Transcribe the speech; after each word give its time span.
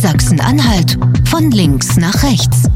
Sachsen-Anhalt 0.00 0.96
von 1.28 1.50
links 1.50 1.98
nach 1.98 2.22
rechts. 2.22 2.70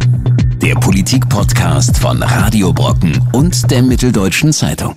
Der 0.61 0.75
Politik-Podcast 0.75 1.97
von 1.97 2.23
Radio 2.23 2.71
Brocken 2.71 3.19
und 3.33 3.71
der 3.71 3.83
Mitteldeutschen 3.83 4.53
Zeitung. 4.53 4.95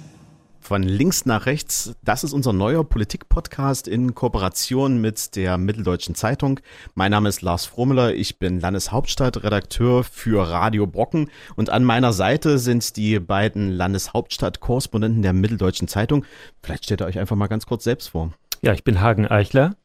Von 0.60 0.84
links 0.84 1.26
nach 1.26 1.46
rechts, 1.46 1.96
das 2.04 2.26
ist 2.26 2.34
unser 2.34 2.52
neuer 2.52 2.84
Politik-Podcast 2.84 3.88
in 3.88 4.14
Kooperation 4.14 5.00
mit 5.00 5.38
der 5.38 5.58
Mitteldeutschen 5.58 6.16
Zeitung. 6.16 6.60
Mein 6.96 7.12
Name 7.12 7.30
ist 7.30 7.42
Lars 7.42 7.66
Frommeler, 7.66 8.14
ich 8.14 8.40
bin 8.40 8.60
Landeshauptstadtredakteur 8.60 10.04
für 10.04 10.50
Radio 10.50 10.86
Brocken 10.86 11.30
und 11.56 11.70
an 11.70 11.86
meiner 11.86 12.12
Seite 12.12 12.60
sind 12.60 12.98
die 12.98 13.22
beiden 13.22 13.72
Landeshauptstadt-Korrespondenten 13.72 15.22
der 15.22 15.32
Mitteldeutschen 15.32 15.88
Zeitung. 15.88 16.26
Vielleicht 16.62 16.84
stellt 16.84 17.02
ihr 17.02 17.08
euch 17.08 17.20
einfach 17.20 17.38
mal 17.38 17.48
ganz 17.48 17.66
kurz 17.66 17.86
selbst 17.86 18.10
vor. 18.10 18.34
Ja, 18.62 18.74
ich 18.74 18.84
bin 18.84 19.00
Hagen 19.00 19.26
Eichler. 19.26 19.78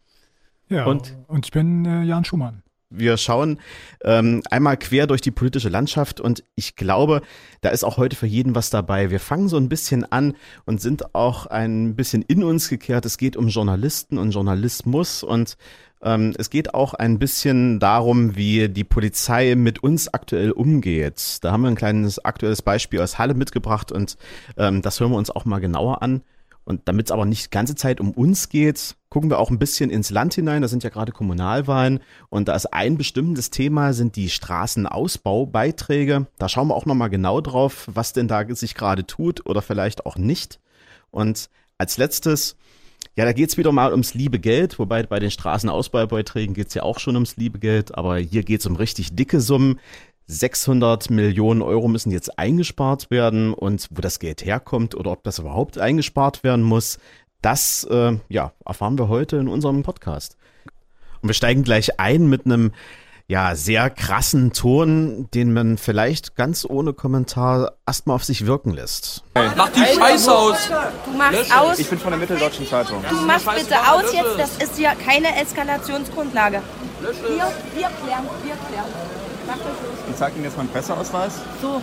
Ja, 0.72 0.86
und, 0.86 1.16
und 1.28 1.44
ich 1.46 1.52
bin 1.52 1.84
äh, 1.84 2.02
Jan 2.02 2.24
Schumann. 2.24 2.62
Wir 2.94 3.16
schauen 3.16 3.58
ähm, 4.04 4.42
einmal 4.50 4.76
quer 4.76 5.06
durch 5.06 5.22
die 5.22 5.30
politische 5.30 5.70
Landschaft 5.70 6.20
und 6.20 6.44
ich 6.56 6.76
glaube, 6.76 7.22
da 7.62 7.70
ist 7.70 7.84
auch 7.84 7.96
heute 7.96 8.16
für 8.16 8.26
jeden 8.26 8.54
was 8.54 8.68
dabei. 8.68 9.10
Wir 9.10 9.20
fangen 9.20 9.48
so 9.48 9.56
ein 9.56 9.70
bisschen 9.70 10.10
an 10.12 10.34
und 10.66 10.80
sind 10.80 11.14
auch 11.14 11.46
ein 11.46 11.96
bisschen 11.96 12.20
in 12.22 12.44
uns 12.44 12.68
gekehrt. 12.68 13.06
Es 13.06 13.16
geht 13.16 13.36
um 13.36 13.48
Journalisten 13.48 14.18
und 14.18 14.32
Journalismus 14.32 15.22
und 15.22 15.56
ähm, 16.02 16.34
es 16.36 16.50
geht 16.50 16.74
auch 16.74 16.92
ein 16.92 17.18
bisschen 17.18 17.80
darum, 17.80 18.36
wie 18.36 18.68
die 18.68 18.84
Polizei 18.84 19.54
mit 19.54 19.82
uns 19.82 20.12
aktuell 20.12 20.50
umgeht. 20.50 21.38
Da 21.42 21.52
haben 21.52 21.62
wir 21.62 21.68
ein 21.68 21.76
kleines 21.76 22.22
aktuelles 22.22 22.60
Beispiel 22.60 23.00
aus 23.00 23.18
Halle 23.18 23.34
mitgebracht 23.34 23.90
und 23.90 24.16
ähm, 24.58 24.82
das 24.82 25.00
hören 25.00 25.12
wir 25.12 25.18
uns 25.18 25.30
auch 25.30 25.46
mal 25.46 25.60
genauer 25.60 26.02
an. 26.02 26.22
Und 26.64 26.82
damit 26.84 27.06
es 27.06 27.12
aber 27.12 27.24
nicht 27.24 27.46
die 27.46 27.50
ganze 27.50 27.74
Zeit 27.74 28.00
um 28.00 28.12
uns 28.12 28.48
geht, 28.48 28.94
gucken 29.08 29.30
wir 29.30 29.38
auch 29.38 29.50
ein 29.50 29.58
bisschen 29.58 29.90
ins 29.90 30.10
Land 30.10 30.34
hinein. 30.34 30.62
Da 30.62 30.68
sind 30.68 30.84
ja 30.84 30.90
gerade 30.90 31.12
Kommunalwahlen 31.12 32.00
und 32.28 32.48
da 32.48 32.54
ist 32.54 32.72
ein 32.72 32.96
bestimmtes 32.96 33.50
Thema, 33.50 33.92
sind 33.92 34.16
die 34.16 34.30
Straßenausbaubeiträge. 34.30 36.26
Da 36.38 36.48
schauen 36.48 36.68
wir 36.68 36.76
auch 36.76 36.86
nochmal 36.86 37.10
genau 37.10 37.40
drauf, 37.40 37.88
was 37.92 38.12
denn 38.12 38.28
da 38.28 38.46
sich 38.54 38.74
gerade 38.74 39.04
tut 39.06 39.44
oder 39.44 39.60
vielleicht 39.60 40.06
auch 40.06 40.16
nicht. 40.16 40.60
Und 41.10 41.50
als 41.78 41.98
letztes, 41.98 42.56
ja, 43.16 43.24
da 43.24 43.32
geht's 43.32 43.58
wieder 43.58 43.72
mal 43.72 43.90
ums 43.90 44.14
liebe 44.14 44.38
Geld, 44.38 44.78
wobei 44.78 45.02
bei 45.02 45.18
den 45.18 45.30
Straßenausbaubeiträgen 45.30 46.54
geht's 46.54 46.74
ja 46.74 46.84
auch 46.84 46.98
schon 46.98 47.16
ums 47.16 47.36
liebe 47.36 47.58
Geld, 47.58 47.94
aber 47.98 48.18
hier 48.18 48.44
geht's 48.44 48.66
um 48.66 48.76
richtig 48.76 49.14
dicke 49.16 49.40
Summen. 49.40 49.80
600 50.26 51.10
Millionen 51.10 51.62
Euro 51.62 51.88
müssen 51.88 52.10
jetzt 52.10 52.38
eingespart 52.38 53.10
werden 53.10 53.54
und 53.54 53.88
wo 53.90 54.00
das 54.00 54.18
Geld 54.18 54.44
herkommt 54.44 54.94
oder 54.94 55.12
ob 55.12 55.22
das 55.24 55.38
überhaupt 55.38 55.78
eingespart 55.78 56.44
werden 56.44 56.62
muss, 56.62 56.98
das 57.42 57.84
äh, 57.90 58.18
ja, 58.28 58.52
erfahren 58.64 58.98
wir 58.98 59.08
heute 59.08 59.36
in 59.36 59.48
unserem 59.48 59.82
Podcast. 59.82 60.36
Und 61.20 61.28
wir 61.28 61.34
steigen 61.34 61.62
gleich 61.64 62.00
ein 62.00 62.28
mit 62.28 62.46
einem 62.46 62.72
ja, 63.28 63.54
sehr 63.54 63.88
krassen 63.88 64.52
Ton, 64.52 65.28
den 65.32 65.52
man 65.52 65.78
vielleicht 65.78 66.36
ganz 66.36 66.66
ohne 66.68 66.92
Kommentar 66.92 67.72
erstmal 67.86 68.16
auf 68.16 68.24
sich 68.24 68.46
wirken 68.46 68.72
lässt. 68.72 69.24
Hey. 69.34 69.50
Mach 69.56 69.70
die 69.70 69.80
Scheiße 69.80 70.34
aus! 70.34 70.68
Du 71.04 71.16
machst 71.16 71.56
aus. 71.56 71.78
Ich 71.78 71.88
bin 71.88 71.98
von 71.98 72.10
der 72.10 72.18
Mitteldeutschen 72.18 72.66
Zeitung. 72.66 73.02
Du 73.08 73.16
machst 73.22 73.46
bitte 73.46 73.76
aus 73.90 74.12
jetzt, 74.12 74.38
das 74.38 74.56
ist 74.62 74.76
hier 74.76 74.92
keine 75.04 75.40
Eskalationsgrundlage. 75.40 76.62
Wir, 77.00 77.10
wir 77.10 77.88
klären, 77.88 78.28
wir 78.44 78.56
klären. 78.68 79.21
Ich 80.10 80.16
zeige 80.16 80.36
Ihnen 80.36 80.44
jetzt 80.44 80.56
meinen 80.56 80.68
Presseausweis. 80.68 81.34
So, 81.60 81.82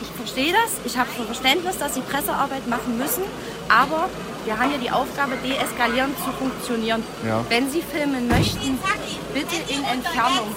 ich 0.00 0.08
verstehe 0.08 0.52
das. 0.52 0.80
Ich 0.84 0.98
habe 0.98 1.08
Verständnis, 1.10 1.78
dass 1.78 1.94
Sie 1.94 2.00
Pressearbeit 2.00 2.66
machen 2.68 2.98
müssen. 2.98 3.22
Aber 3.68 4.08
wir 4.44 4.58
haben 4.58 4.70
ja 4.70 4.78
die 4.78 4.90
Aufgabe, 4.90 5.32
deeskalierend 5.44 6.16
zu 6.18 6.30
funktionieren. 6.32 7.02
Ja. 7.26 7.44
Wenn 7.48 7.70
Sie 7.70 7.82
filmen 7.82 8.28
möchten, 8.28 8.78
bitte 9.34 9.56
in 9.68 9.84
Entfernung. 9.84 10.48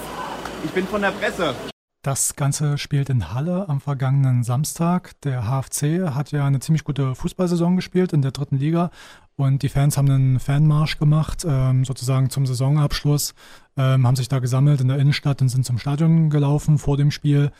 Ich 0.64 0.70
bin 0.70 0.86
von 0.86 1.02
der 1.02 1.10
Presse. 1.10 1.54
Das 2.02 2.34
Ganze 2.34 2.78
spielt 2.78 3.10
in 3.10 3.34
Halle 3.34 3.68
am 3.68 3.82
vergangenen 3.82 4.42
Samstag. 4.42 5.12
Der 5.22 5.42
HFC 5.42 6.14
hat 6.14 6.32
ja 6.32 6.46
eine 6.46 6.60
ziemlich 6.60 6.84
gute 6.84 7.14
Fußballsaison 7.14 7.76
gespielt 7.76 8.14
in 8.14 8.22
der 8.22 8.30
dritten 8.30 8.56
Liga 8.56 8.90
und 9.36 9.62
die 9.62 9.68
Fans 9.68 9.98
haben 9.98 10.10
einen 10.10 10.40
Fanmarsch 10.40 10.98
gemacht, 10.98 11.46
ähm, 11.46 11.84
sozusagen 11.84 12.30
zum 12.30 12.46
Saisonabschluss, 12.46 13.34
ähm, 13.76 14.06
haben 14.06 14.16
sich 14.16 14.28
da 14.28 14.38
gesammelt 14.38 14.80
in 14.80 14.88
der 14.88 14.98
Innenstadt 14.98 15.40
und 15.42 15.48
sind 15.48 15.64
zum 15.64 15.78
Stadion 15.78 16.30
gelaufen 16.30 16.78
vor 16.78 16.96
dem 16.96 17.10
Spiel. 17.10 17.50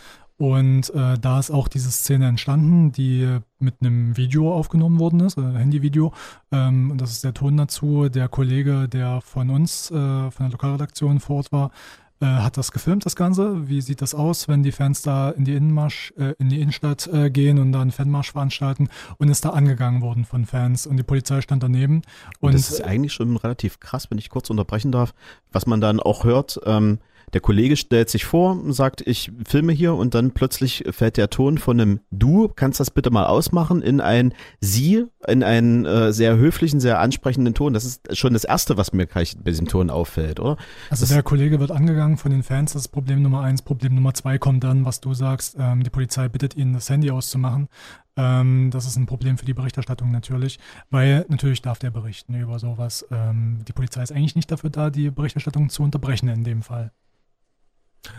Und 0.41 0.89
äh, 0.95 1.19
da 1.19 1.39
ist 1.39 1.51
auch 1.51 1.69
diese 1.69 1.91
Szene 1.91 2.27
entstanden, 2.27 2.93
die 2.93 3.41
mit 3.59 3.75
einem 3.81 4.17
Video 4.17 4.55
aufgenommen 4.55 4.99
worden 4.99 5.21
ist, 5.21 5.37
äh, 5.37 5.43
Handyvideo. 5.43 6.15
Ähm, 6.51 6.91
und 6.91 7.01
das 7.01 7.11
ist 7.11 7.25
der 7.25 7.35
Ton 7.35 7.59
dazu. 7.59 8.09
Der 8.09 8.29
Kollege, 8.29 8.89
der 8.89 9.21
von 9.21 9.51
uns, 9.51 9.91
äh, 9.91 10.31
von 10.31 10.47
der 10.47 10.49
Lokalredaktion 10.49 11.21
vor 11.21 11.37
Ort 11.37 11.53
war, 11.53 11.71
äh, 12.21 12.27
hat 12.27 12.57
das 12.57 12.73
gefilmt, 12.73 13.07
das 13.07 13.17
Ganze. 13.17 13.69
Wie 13.69 13.81
sieht 13.81 14.03
das 14.03 14.15
aus, 14.15 14.47
wenn 14.49 14.63
die 14.63 14.73
Fans 14.73 15.03
da 15.03 15.31
in 15.31 15.45
die 15.45 15.55
Innenmarsch, 15.55 16.13
äh, 16.19 16.35
in 16.39 16.49
die 16.49 16.61
Innenstadt 16.61 17.07
äh, 17.07 17.31
gehen 17.31 17.59
und 17.59 17.73
da 17.73 17.81
einen 17.81 17.93
Fanmarsch 17.93 18.33
veranstalten 18.33 18.89
und 19.19 19.29
ist 19.29 19.45
da 19.45 19.51
angegangen 19.51 20.03
worden 20.03 20.25
von 20.25 20.45
Fans 20.45 20.87
und 20.87 20.97
die 20.97 21.03
Polizei 21.03 21.41
stand 21.41 21.63
daneben. 21.63 22.03
Und, 22.41 22.49
und 22.49 22.55
das 22.55 22.71
ist 22.71 22.83
eigentlich 22.83 23.13
schon 23.13 23.37
relativ 23.37 23.81
krass, 23.81 24.11
wenn 24.11 24.19
ich 24.19 24.29
kurz 24.29 24.51
unterbrechen 24.51 24.93
darf, 24.93 25.15
was 25.51 25.67
man 25.67 25.81
dann 25.81 26.01
auch 26.01 26.25
hört. 26.25 26.61
Ähm, 26.65 26.99
der 27.33 27.41
Kollege 27.41 27.77
stellt 27.77 28.11
sich 28.11 28.25
vor, 28.25 28.59
sagt, 28.69 29.03
ich 29.07 29.33
filme 29.47 29.73
hier 29.73 29.95
und 29.95 30.15
dann 30.15 30.33
plötzlich 30.33 30.85
fällt 30.91 31.17
der 31.17 31.31
Ton 31.31 31.59
von 31.59 31.81
einem 31.81 32.01
Du, 32.11 32.49
kannst 32.49 32.81
das 32.81 32.91
bitte 32.91 33.11
mal 33.11 33.27
ausmachen, 33.27 33.83
in 33.83 34.01
ein 34.01 34.35
Sie, 34.61 35.05
in 35.27 35.43
einen 35.43 35.87
äh, 35.87 36.13
sehr 36.13 36.37
höflichen, 36.37 36.81
sehr 36.81 36.99
ansprechenden 36.99 37.55
Ton. 37.55 37.73
Das 37.73 37.85
ist 37.85 38.17
schon 38.17 38.33
das 38.33 38.45
Erste, 38.45 38.77
was 38.77 38.93
mir 38.93 39.07
bei 39.07 39.51
diesem 39.51 39.69
Ton 39.69 39.91
auffällt, 39.91 40.41
oder? 40.41 40.57
Also 40.91 41.03
das 41.03 41.11
der 41.11 41.23
Kollege 41.23 41.61
wird 41.61 41.71
angegangen 41.71 42.17
von 42.17 42.31
den 42.31 42.43
Fans, 42.43 42.73
das 42.73 42.83
ist 42.83 42.89
Problem 42.89 43.23
Nummer 43.23 43.43
eins. 43.43 43.63
Problem 43.63 43.95
Nummer 43.95 44.15
zwei 44.15 44.39
kommt 44.39 44.65
dann, 44.65 44.85
was 44.85 45.01
du 45.01 45.15
sagst, 45.15 45.57
ähm, 45.59 45.83
die 45.83 45.91
Polizei 45.91 46.29
bittet 46.29 46.57
ihn, 46.57 46.73
das 46.73 46.91
Handy 46.91 47.11
auszumachen. 47.11 47.69
Ähm, 48.17 48.71
das 48.71 48.87
ist 48.87 48.97
ein 48.97 49.07
Problem 49.07 49.39
für 49.39 49.45
die 49.47 49.55
Berichterstattung 49.55 50.11
natürlich, 50.11 50.59
weil 50.91 51.25
natürlich 51.29 51.63
darf 51.63 51.79
der 51.79 51.91
berichten 51.91 52.35
über 52.35 52.59
sowas. 52.59 53.07
Ähm, 53.11 53.61
die 53.67 53.73
Polizei 53.73 54.03
ist 54.03 54.13
eigentlich 54.13 54.37
nicht 54.37 54.51
dafür 54.51 54.71
da, 54.71 54.91
die 54.91 55.11
Berichterstattung 55.11 55.69
zu 55.69 55.83
unterbrechen 55.83 56.29
in 56.29 56.45
dem 56.45 56.63
Fall. 56.63 56.93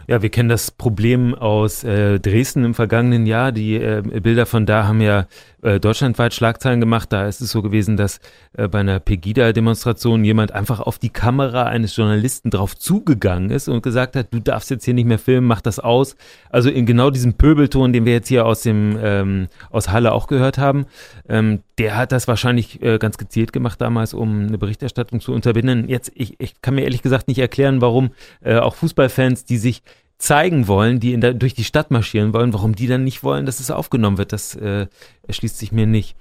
Ja, 0.07 0.21
wir 0.21 0.29
kennen 0.29 0.49
das 0.49 0.71
Problem 0.71 1.33
aus 1.33 1.83
äh, 1.83 2.19
Dresden 2.19 2.65
im 2.65 2.73
vergangenen 2.73 3.25
Jahr. 3.25 3.51
Die 3.51 3.75
äh, 3.75 4.01
Bilder 4.01 4.45
von 4.45 4.65
da 4.65 4.85
haben 4.85 5.01
ja 5.01 5.25
äh, 5.61 5.79
deutschlandweit 5.79 6.33
Schlagzeilen 6.33 6.79
gemacht. 6.79 7.11
Da 7.11 7.27
ist 7.27 7.41
es 7.41 7.51
so 7.51 7.61
gewesen, 7.61 7.97
dass 7.97 8.19
äh, 8.53 8.67
bei 8.67 8.79
einer 8.79 8.99
Pegida-Demonstration 8.99 10.23
jemand 10.23 10.51
einfach 10.51 10.79
auf 10.79 10.99
die 10.99 11.09
Kamera 11.09 11.63
eines 11.63 11.95
Journalisten 11.95 12.49
drauf 12.49 12.75
zugegangen 12.77 13.49
ist 13.49 13.69
und 13.69 13.81
gesagt 13.83 14.15
hat, 14.15 14.33
du 14.33 14.39
darfst 14.39 14.69
jetzt 14.69 14.85
hier 14.85 14.93
nicht 14.93 15.07
mehr 15.07 15.19
filmen, 15.19 15.47
mach 15.47 15.61
das 15.61 15.79
aus. 15.79 16.15
Also 16.49 16.69
in 16.69 16.85
genau 16.85 17.09
diesem 17.09 17.35
Pöbelton, 17.35 17.93
den 17.93 18.05
wir 18.05 18.13
jetzt 18.13 18.27
hier 18.27 18.45
aus 18.45 18.61
dem 18.61 18.97
ähm, 19.01 19.47
aus 19.69 19.89
Halle 19.89 20.11
auch 20.11 20.27
gehört 20.27 20.57
haben, 20.57 20.85
ähm, 21.29 21.61
der 21.81 21.95
hat 21.95 22.11
das 22.11 22.27
wahrscheinlich 22.27 22.79
äh, 22.83 22.99
ganz 22.99 23.17
gezielt 23.17 23.51
gemacht 23.51 23.81
damals, 23.81 24.13
um 24.13 24.47
eine 24.47 24.59
Berichterstattung 24.59 25.19
zu 25.19 25.33
unterbinden. 25.33 25.89
Jetzt, 25.89 26.11
ich, 26.13 26.39
ich 26.39 26.61
kann 26.61 26.75
mir 26.75 26.83
ehrlich 26.83 27.01
gesagt 27.01 27.27
nicht 27.27 27.39
erklären, 27.39 27.81
warum 27.81 28.11
äh, 28.41 28.57
auch 28.57 28.75
Fußballfans, 28.75 29.45
die 29.45 29.57
sich 29.57 29.81
zeigen 30.19 30.67
wollen, 30.67 30.99
die 30.99 31.13
in 31.13 31.21
der, 31.21 31.33
durch 31.33 31.55
die 31.55 31.63
Stadt 31.63 31.89
marschieren 31.89 32.33
wollen, 32.33 32.53
warum 32.53 32.75
die 32.75 32.85
dann 32.85 33.03
nicht 33.03 33.23
wollen, 33.23 33.47
dass 33.47 33.59
es 33.59 33.71
aufgenommen 33.71 34.19
wird, 34.19 34.31
das 34.31 34.53
äh, 34.53 34.85
erschließt 35.25 35.57
sich 35.57 35.71
mir 35.71 35.87
nicht. 35.87 36.15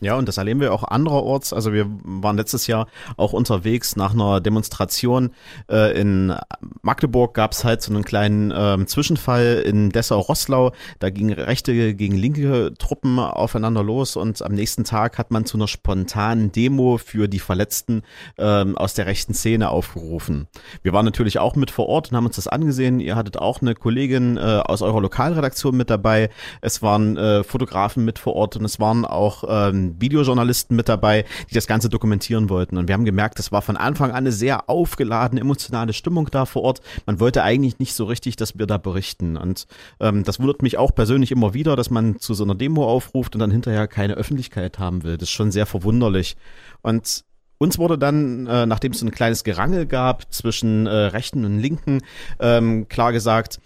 Ja, 0.00 0.16
und 0.16 0.28
das 0.28 0.36
erleben 0.36 0.60
wir 0.60 0.74
auch 0.74 0.84
andererorts. 0.84 1.52
Also 1.52 1.72
wir 1.72 1.86
waren 2.04 2.36
letztes 2.36 2.66
Jahr 2.66 2.86
auch 3.16 3.32
unterwegs 3.32 3.96
nach 3.96 4.12
einer 4.12 4.40
Demonstration 4.40 5.30
äh, 5.70 5.98
in 5.98 6.34
Magdeburg 6.82 7.34
gab 7.34 7.52
es 7.52 7.64
halt 7.64 7.82
so 7.82 7.92
einen 7.92 8.04
kleinen 8.04 8.52
ähm, 8.54 8.86
Zwischenfall 8.86 9.62
in 9.64 9.90
Dessau-Rosslau. 9.90 10.72
Da 10.98 11.10
gingen 11.10 11.32
rechte 11.32 11.94
gegen 11.94 12.16
linke 12.16 12.74
Truppen 12.78 13.18
aufeinander 13.18 13.82
los 13.82 14.16
und 14.16 14.42
am 14.42 14.52
nächsten 14.52 14.84
Tag 14.84 15.18
hat 15.18 15.30
man 15.30 15.46
zu 15.46 15.56
einer 15.56 15.68
spontanen 15.68 16.52
Demo 16.52 16.98
für 16.98 17.28
die 17.28 17.38
Verletzten 17.38 18.02
ähm, 18.38 18.76
aus 18.76 18.94
der 18.94 19.06
rechten 19.06 19.34
Szene 19.34 19.70
aufgerufen. 19.70 20.48
Wir 20.82 20.92
waren 20.92 21.04
natürlich 21.04 21.38
auch 21.38 21.56
mit 21.56 21.70
vor 21.70 21.88
Ort 21.88 22.10
und 22.10 22.16
haben 22.16 22.26
uns 22.26 22.36
das 22.36 22.48
angesehen. 22.48 23.00
Ihr 23.00 23.16
hattet 23.16 23.38
auch 23.38 23.62
eine 23.62 23.74
Kollegin 23.74 24.36
äh, 24.36 24.40
aus 24.40 24.82
eurer 24.82 25.00
Lokalredaktion 25.00 25.76
mit 25.76 25.90
dabei. 25.90 26.30
Es 26.60 26.82
waren 26.82 27.16
äh, 27.16 27.44
Fotografen 27.44 28.04
mit 28.04 28.18
vor 28.18 28.34
Ort 28.34 28.56
und 28.56 28.64
es 28.64 28.78
waren 28.78 29.04
auch 29.04 29.44
ähm, 29.48 29.85
Videojournalisten 30.00 30.76
mit 30.76 30.88
dabei, 30.88 31.24
die 31.50 31.54
das 31.54 31.66
Ganze 31.66 31.88
dokumentieren 31.88 32.48
wollten. 32.50 32.76
Und 32.76 32.88
wir 32.88 32.94
haben 32.94 33.04
gemerkt, 33.04 33.38
es 33.38 33.52
war 33.52 33.62
von 33.62 33.76
Anfang 33.76 34.10
an 34.10 34.16
eine 34.16 34.32
sehr 34.32 34.68
aufgeladene, 34.68 35.40
emotionale 35.40 35.92
Stimmung 35.92 36.28
da 36.30 36.46
vor 36.46 36.62
Ort. 36.62 36.80
Man 37.06 37.20
wollte 37.20 37.42
eigentlich 37.42 37.78
nicht 37.78 37.94
so 37.94 38.04
richtig, 38.04 38.36
dass 38.36 38.58
wir 38.58 38.66
da 38.66 38.78
berichten. 38.78 39.36
Und 39.36 39.66
ähm, 40.00 40.24
das 40.24 40.40
wundert 40.40 40.62
mich 40.62 40.78
auch 40.78 40.94
persönlich 40.94 41.32
immer 41.32 41.54
wieder, 41.54 41.76
dass 41.76 41.90
man 41.90 42.18
zu 42.18 42.34
so 42.34 42.44
einer 42.44 42.54
Demo 42.54 42.86
aufruft 42.86 43.34
und 43.34 43.40
dann 43.40 43.50
hinterher 43.50 43.86
keine 43.86 44.14
Öffentlichkeit 44.14 44.78
haben 44.78 45.02
will. 45.04 45.16
Das 45.16 45.28
ist 45.28 45.34
schon 45.34 45.50
sehr 45.50 45.66
verwunderlich. 45.66 46.36
Und 46.82 47.24
uns 47.58 47.78
wurde 47.78 47.96
dann, 47.98 48.46
äh, 48.46 48.66
nachdem 48.66 48.92
es 48.92 49.02
ein 49.02 49.10
kleines 49.10 49.44
Gerangel 49.44 49.86
gab 49.86 50.32
zwischen 50.32 50.86
äh, 50.86 50.90
Rechten 50.90 51.44
und 51.44 51.58
Linken, 51.58 52.02
ähm, 52.38 52.88
klar 52.88 53.12
gesagt, 53.12 53.60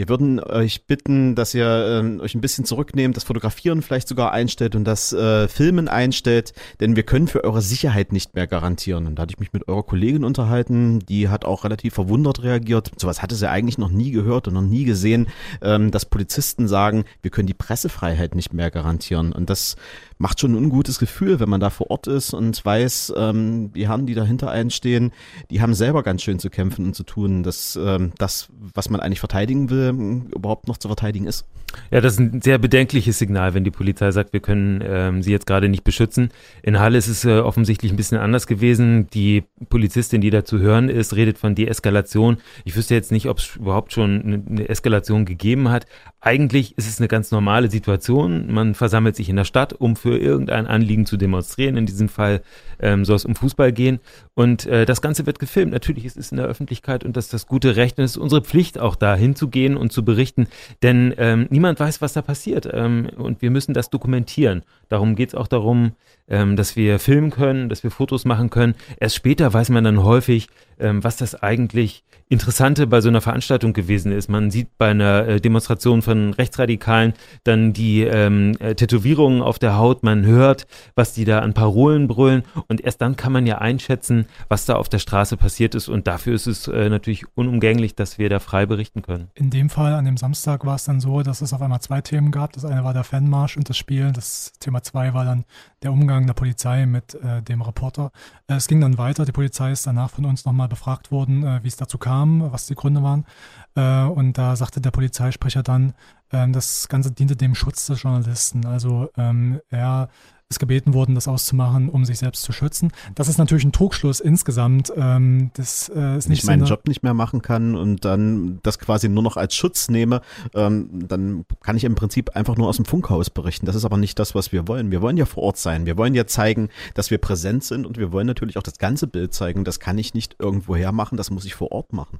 Wir 0.00 0.08
würden 0.08 0.40
euch 0.40 0.86
bitten, 0.86 1.34
dass 1.34 1.52
ihr 1.52 1.66
äh, 1.66 2.22
euch 2.22 2.34
ein 2.34 2.40
bisschen 2.40 2.64
zurücknehmt, 2.64 3.18
das 3.18 3.24
Fotografieren 3.24 3.82
vielleicht 3.82 4.08
sogar 4.08 4.32
einstellt 4.32 4.74
und 4.74 4.84
das 4.84 5.12
äh, 5.12 5.46
Filmen 5.46 5.88
einstellt, 5.88 6.54
denn 6.80 6.96
wir 6.96 7.02
können 7.02 7.28
für 7.28 7.44
eure 7.44 7.60
Sicherheit 7.60 8.10
nicht 8.10 8.34
mehr 8.34 8.46
garantieren. 8.46 9.06
Und 9.06 9.16
da 9.16 9.24
hatte 9.24 9.34
ich 9.34 9.38
mich 9.38 9.52
mit 9.52 9.68
eurer 9.68 9.82
Kollegin 9.82 10.24
unterhalten, 10.24 11.00
die 11.00 11.28
hat 11.28 11.44
auch 11.44 11.64
relativ 11.64 11.92
verwundert 11.92 12.42
reagiert. 12.42 12.92
Sowas 12.96 13.20
hatte 13.20 13.34
sie 13.34 13.50
eigentlich 13.50 13.76
noch 13.76 13.90
nie 13.90 14.10
gehört 14.10 14.48
und 14.48 14.54
noch 14.54 14.62
nie 14.62 14.84
gesehen, 14.84 15.26
ähm, 15.60 15.90
dass 15.90 16.06
Polizisten 16.06 16.66
sagen, 16.66 17.04
wir 17.20 17.30
können 17.30 17.46
die 17.46 17.52
Pressefreiheit 17.52 18.34
nicht 18.34 18.54
mehr 18.54 18.70
garantieren. 18.70 19.32
Und 19.32 19.50
das 19.50 19.76
macht 20.20 20.38
schon 20.38 20.52
ein 20.52 20.56
ungutes 20.56 20.98
Gefühl, 20.98 21.40
wenn 21.40 21.48
man 21.48 21.60
da 21.60 21.70
vor 21.70 21.90
Ort 21.90 22.06
ist 22.06 22.34
und 22.34 22.62
weiß, 22.62 23.14
ähm, 23.16 23.72
die 23.72 23.88
Herren, 23.88 24.04
die 24.04 24.14
dahinter 24.14 24.50
einstehen, 24.50 25.12
die 25.50 25.62
haben 25.62 25.72
selber 25.72 26.02
ganz 26.02 26.22
schön 26.22 26.38
zu 26.38 26.50
kämpfen 26.50 26.84
und 26.84 26.94
zu 26.94 27.04
tun, 27.04 27.42
dass 27.42 27.74
ähm, 27.82 28.12
das, 28.18 28.50
was 28.74 28.90
man 28.90 29.00
eigentlich 29.00 29.18
verteidigen 29.18 29.70
will, 29.70 30.26
überhaupt 30.34 30.68
noch 30.68 30.76
zu 30.76 30.88
verteidigen 30.88 31.26
ist. 31.26 31.46
Ja, 31.90 32.00
das 32.00 32.14
ist 32.14 32.18
ein 32.18 32.42
sehr 32.42 32.58
bedenkliches 32.58 33.18
Signal, 33.18 33.54
wenn 33.54 33.64
die 33.64 33.70
Polizei 33.70 34.10
sagt, 34.10 34.32
wir 34.32 34.40
können 34.40 34.82
ähm, 34.84 35.22
sie 35.22 35.30
jetzt 35.30 35.46
gerade 35.46 35.68
nicht 35.68 35.84
beschützen. 35.84 36.30
In 36.62 36.78
Halle 36.78 36.98
ist 36.98 37.06
es 37.06 37.24
äh, 37.24 37.38
offensichtlich 37.38 37.92
ein 37.92 37.96
bisschen 37.96 38.18
anders 38.18 38.46
gewesen. 38.46 39.06
Die 39.14 39.44
Polizistin, 39.70 40.20
die 40.20 40.30
da 40.30 40.44
zu 40.44 40.58
hören 40.58 40.88
ist, 40.88 41.16
redet 41.16 41.38
von 41.38 41.54
Deeskalation. 41.54 42.38
Ich 42.64 42.76
wüsste 42.76 42.94
jetzt 42.94 43.12
nicht, 43.12 43.26
ob 43.26 43.38
es 43.38 43.56
überhaupt 43.56 43.92
schon 43.92 44.44
eine 44.48 44.68
Eskalation 44.68 45.24
gegeben 45.24 45.70
hat. 45.70 45.86
Eigentlich 46.20 46.76
ist 46.76 46.88
es 46.88 46.98
eine 46.98 47.08
ganz 47.08 47.30
normale 47.30 47.70
Situation. 47.70 48.52
Man 48.52 48.74
versammelt 48.74 49.16
sich 49.16 49.28
in 49.28 49.36
der 49.36 49.44
Stadt, 49.44 49.72
um 49.72 49.96
für 49.96 50.09
irgendein 50.18 50.66
Anliegen 50.66 51.06
zu 51.06 51.16
demonstrieren. 51.16 51.76
In 51.76 51.86
diesem 51.86 52.08
Fall 52.08 52.42
ähm, 52.80 53.04
soll 53.04 53.16
es 53.16 53.24
um 53.24 53.34
Fußball 53.34 53.72
gehen. 53.72 54.00
Und 54.34 54.66
äh, 54.66 54.86
das 54.86 55.02
Ganze 55.02 55.26
wird 55.26 55.38
gefilmt. 55.38 55.72
Natürlich 55.72 56.04
ist 56.04 56.16
es 56.16 56.30
in 56.30 56.38
der 56.38 56.46
Öffentlichkeit 56.46 57.04
und 57.04 57.16
das 57.16 57.26
ist 57.26 57.34
das 57.34 57.46
gute 57.46 57.76
Recht 57.76 57.98
und 57.98 58.04
es 58.04 58.12
ist 58.12 58.16
unsere 58.16 58.42
Pflicht, 58.42 58.78
auch 58.78 58.96
da 58.96 59.14
hinzugehen 59.14 59.76
und 59.76 59.92
zu 59.92 60.04
berichten. 60.04 60.48
Denn 60.82 61.14
ähm, 61.18 61.46
niemand 61.50 61.78
weiß, 61.80 62.00
was 62.00 62.12
da 62.12 62.22
passiert. 62.22 62.68
Ähm, 62.72 63.08
und 63.16 63.42
wir 63.42 63.50
müssen 63.50 63.74
das 63.74 63.90
dokumentieren. 63.90 64.62
Darum 64.88 65.14
geht 65.14 65.30
es 65.30 65.34
auch 65.34 65.48
darum, 65.48 65.92
ähm, 66.28 66.56
dass 66.56 66.76
wir 66.76 66.98
filmen 66.98 67.30
können, 67.30 67.68
dass 67.68 67.82
wir 67.82 67.90
Fotos 67.90 68.24
machen 68.24 68.50
können. 68.50 68.74
Erst 68.98 69.16
später 69.16 69.52
weiß 69.52 69.68
man 69.70 69.84
dann 69.84 70.02
häufig, 70.02 70.48
ähm, 70.80 71.04
was 71.04 71.16
das 71.16 71.34
eigentlich 71.34 72.04
Interessante 72.32 72.86
bei 72.86 73.00
so 73.00 73.08
einer 73.08 73.20
Veranstaltung 73.20 73.72
gewesen 73.72 74.12
ist. 74.12 74.28
Man 74.28 74.52
sieht 74.52 74.78
bei 74.78 74.90
einer 74.90 75.26
äh, 75.26 75.40
Demonstration 75.40 76.00
von 76.00 76.32
Rechtsradikalen 76.32 77.14
dann 77.42 77.72
die 77.72 78.02
ähm, 78.02 78.56
äh, 78.60 78.76
Tätowierungen 78.76 79.42
auf 79.42 79.58
der 79.58 79.76
Haut, 79.76 80.04
man 80.04 80.24
hört, 80.24 80.68
was 80.94 81.12
die 81.12 81.24
da 81.24 81.40
an 81.40 81.54
Parolen 81.54 82.06
brüllen 82.06 82.44
und 82.68 82.82
erst 82.82 83.00
dann 83.00 83.16
kann 83.16 83.32
man 83.32 83.48
ja 83.48 83.58
einschätzen, 83.58 84.26
was 84.48 84.64
da 84.64 84.76
auf 84.76 84.88
der 84.88 85.00
Straße 85.00 85.36
passiert 85.36 85.74
ist 85.74 85.88
und 85.88 86.06
dafür 86.06 86.34
ist 86.34 86.46
es 86.46 86.68
äh, 86.68 86.88
natürlich 86.88 87.24
unumgänglich, 87.34 87.96
dass 87.96 88.16
wir 88.16 88.28
da 88.28 88.38
frei 88.38 88.64
berichten 88.64 89.02
können. 89.02 89.30
In 89.34 89.50
dem 89.50 89.68
Fall, 89.68 89.94
an 89.94 90.04
dem 90.04 90.16
Samstag 90.16 90.64
war 90.64 90.76
es 90.76 90.84
dann 90.84 91.00
so, 91.00 91.22
dass 91.22 91.40
es 91.40 91.52
auf 91.52 91.60
einmal 91.60 91.80
zwei 91.80 92.00
Themen 92.00 92.30
gab. 92.30 92.52
Das 92.52 92.64
eine 92.64 92.84
war 92.84 92.94
der 92.94 93.02
Fanmarsch 93.02 93.56
und 93.56 93.68
das 93.68 93.76
Spiel. 93.76 94.12
Das 94.12 94.52
Thema 94.60 94.84
zwei 94.84 95.14
war 95.14 95.24
dann 95.24 95.44
der 95.82 95.92
Umgang 95.92 96.28
der 96.28 96.34
Polizei 96.34 96.86
mit 96.86 97.14
äh, 97.14 97.42
dem 97.42 97.62
Reporter. 97.62 98.12
Äh, 98.46 98.54
es 98.54 98.68
ging 98.68 98.80
dann 98.80 98.98
weiter. 98.98 99.24
Die 99.24 99.32
Polizei 99.32 99.72
ist 99.72 99.84
danach 99.84 100.10
von 100.10 100.26
uns 100.26 100.44
nochmal 100.44 100.68
befragt 100.70 101.12
worden, 101.12 101.44
äh, 101.44 101.60
wie 101.62 101.68
es 101.68 101.76
dazu 101.76 101.98
kam, 101.98 102.50
was 102.50 102.66
die 102.66 102.74
Gründe 102.74 103.02
waren. 103.02 103.26
Äh, 103.74 104.04
und 104.04 104.38
da 104.38 104.56
sagte 104.56 104.80
der 104.80 104.90
Polizeisprecher 104.90 105.62
dann, 105.62 105.92
ähm, 106.32 106.54
das 106.54 106.88
Ganze 106.88 107.12
diente 107.12 107.36
dem 107.36 107.54
Schutz 107.54 107.86
des 107.86 108.00
Journalisten. 108.02 108.64
Also 108.64 109.10
ähm, 109.18 109.60
er 109.68 110.08
ist 110.50 110.58
gebeten 110.58 110.94
worden, 110.94 111.14
das 111.14 111.28
auszumachen, 111.28 111.88
um 111.88 112.04
sich 112.04 112.18
selbst 112.18 112.42
zu 112.42 112.50
schützen. 112.50 112.90
Das 113.14 113.28
ist 113.28 113.38
natürlich 113.38 113.64
ein 113.64 113.70
Trugschluss 113.70 114.18
insgesamt. 114.18 114.92
Ähm, 114.96 115.52
das 115.54 115.88
äh, 115.94 116.18
ist 116.18 116.28
nicht 116.28 116.40
ich 116.40 116.44
meinen 116.44 116.66
so 116.66 116.70
Job 116.74 116.88
nicht 116.88 117.04
mehr 117.04 117.14
machen 117.14 117.40
kann 117.40 117.76
und 117.76 118.04
dann 118.04 118.58
das 118.64 118.80
quasi 118.80 119.08
nur 119.08 119.22
noch 119.22 119.36
als 119.36 119.54
Schutz 119.54 119.88
nehme, 119.88 120.22
ähm, 120.54 121.06
dann 121.06 121.44
kann 121.62 121.76
ich 121.76 121.84
im 121.84 121.94
Prinzip 121.94 122.34
einfach 122.34 122.56
nur 122.56 122.68
aus 122.68 122.76
dem 122.76 122.84
Funkhaus 122.84 123.30
berichten. 123.30 123.64
Das 123.64 123.76
ist 123.76 123.84
aber 123.84 123.96
nicht 123.96 124.18
das, 124.18 124.34
was 124.34 124.50
wir 124.50 124.66
wollen. 124.66 124.90
Wir 124.90 125.02
wollen 125.02 125.16
ja 125.16 125.24
vor 125.24 125.44
Ort 125.44 125.56
sein. 125.56 125.86
Wir 125.86 125.96
wollen 125.96 126.14
ja 126.14 126.26
zeigen, 126.26 126.68
dass 126.94 127.12
wir 127.12 127.18
präsent 127.18 127.62
sind 127.62 127.86
und 127.86 127.96
wir 127.96 128.10
wollen 128.10 128.26
natürlich 128.26 128.58
auch 128.58 128.64
das 128.64 128.78
ganze 128.78 129.06
Bild 129.06 129.32
zeigen. 129.32 129.62
Das 129.62 129.78
kann 129.78 129.98
ich 129.98 130.14
nicht 130.14 130.34
irgendwoher 130.40 130.90
machen, 130.90 131.16
das 131.16 131.30
muss 131.30 131.44
ich 131.44 131.54
vor 131.54 131.70
Ort 131.70 131.92
machen. 131.92 132.18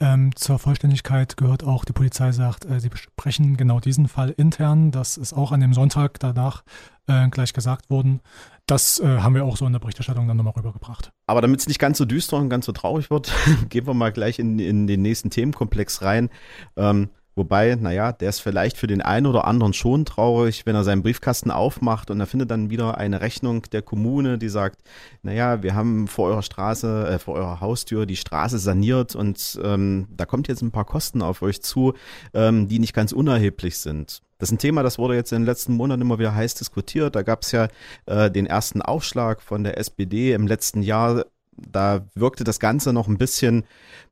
Ähm, 0.00 0.34
zur 0.34 0.58
Vollständigkeit 0.58 1.36
gehört 1.36 1.62
auch, 1.64 1.84
die 1.84 1.92
Polizei 1.92 2.32
sagt, 2.32 2.64
äh, 2.64 2.80
sie 2.80 2.88
besprechen 2.88 3.56
genau 3.56 3.80
diesen 3.80 4.08
Fall 4.08 4.30
intern. 4.30 4.90
Das 4.90 5.16
ist 5.16 5.32
auch 5.32 5.52
an 5.52 5.60
dem 5.60 5.72
Sonntag 5.72 6.18
danach 6.18 6.64
äh, 7.06 7.28
gleich 7.28 7.52
gesagt 7.52 7.90
worden. 7.90 8.20
Das 8.66 8.98
äh, 8.98 9.18
haben 9.18 9.34
wir 9.34 9.44
auch 9.44 9.56
so 9.56 9.66
in 9.66 9.72
der 9.72 9.80
Berichterstattung 9.80 10.26
dann 10.26 10.36
nochmal 10.36 10.54
rübergebracht. 10.56 11.12
Aber 11.26 11.40
damit 11.40 11.60
es 11.60 11.68
nicht 11.68 11.78
ganz 11.78 11.98
so 11.98 12.04
düster 12.04 12.38
und 12.38 12.48
ganz 12.48 12.66
so 12.66 12.72
traurig 12.72 13.10
wird, 13.10 13.32
gehen 13.68 13.86
wir 13.86 13.94
mal 13.94 14.12
gleich 14.12 14.38
in, 14.38 14.58
in 14.58 14.86
den 14.86 15.02
nächsten 15.02 15.30
Themenkomplex 15.30 16.02
rein. 16.02 16.30
Ähm, 16.76 17.10
Wobei, 17.36 17.76
naja, 17.80 18.12
der 18.12 18.28
ist 18.28 18.40
vielleicht 18.40 18.76
für 18.76 18.86
den 18.86 19.02
einen 19.02 19.26
oder 19.26 19.46
anderen 19.46 19.72
schon 19.72 20.04
traurig, 20.04 20.66
wenn 20.66 20.76
er 20.76 20.84
seinen 20.84 21.02
Briefkasten 21.02 21.50
aufmacht 21.50 22.10
und 22.10 22.20
er 22.20 22.26
findet 22.26 22.50
dann 22.50 22.70
wieder 22.70 22.96
eine 22.96 23.20
Rechnung 23.20 23.62
der 23.72 23.82
Kommune, 23.82 24.38
die 24.38 24.48
sagt, 24.48 24.82
naja, 25.22 25.62
wir 25.62 25.74
haben 25.74 26.06
vor 26.06 26.28
eurer 26.28 26.42
Straße, 26.42 27.08
äh, 27.08 27.18
vor 27.18 27.34
eurer 27.34 27.60
Haustür 27.60 28.06
die 28.06 28.16
Straße 28.16 28.58
saniert 28.58 29.16
und 29.16 29.58
ähm, 29.64 30.06
da 30.16 30.26
kommt 30.26 30.46
jetzt 30.46 30.62
ein 30.62 30.70
paar 30.70 30.84
Kosten 30.84 31.22
auf 31.22 31.42
euch 31.42 31.60
zu, 31.60 31.94
ähm, 32.34 32.68
die 32.68 32.78
nicht 32.78 32.94
ganz 32.94 33.10
unerheblich 33.12 33.78
sind. 33.78 34.22
Das 34.38 34.48
ist 34.48 34.54
ein 34.54 34.58
Thema, 34.58 34.82
das 34.82 34.98
wurde 34.98 35.14
jetzt 35.14 35.32
in 35.32 35.40
den 35.42 35.46
letzten 35.46 35.74
Monaten 35.74 36.02
immer 36.02 36.18
wieder 36.18 36.34
heiß 36.34 36.54
diskutiert. 36.54 37.16
Da 37.16 37.22
gab 37.22 37.42
es 37.42 37.52
ja 37.52 37.68
äh, 38.06 38.30
den 38.30 38.46
ersten 38.46 38.82
Aufschlag 38.82 39.40
von 39.40 39.64
der 39.64 39.78
SPD 39.78 40.32
im 40.32 40.46
letzten 40.46 40.82
Jahr 40.82 41.24
da 41.56 42.06
wirkte 42.14 42.44
das 42.44 42.60
Ganze 42.60 42.92
noch 42.92 43.08
ein 43.08 43.18
bisschen, 43.18 43.64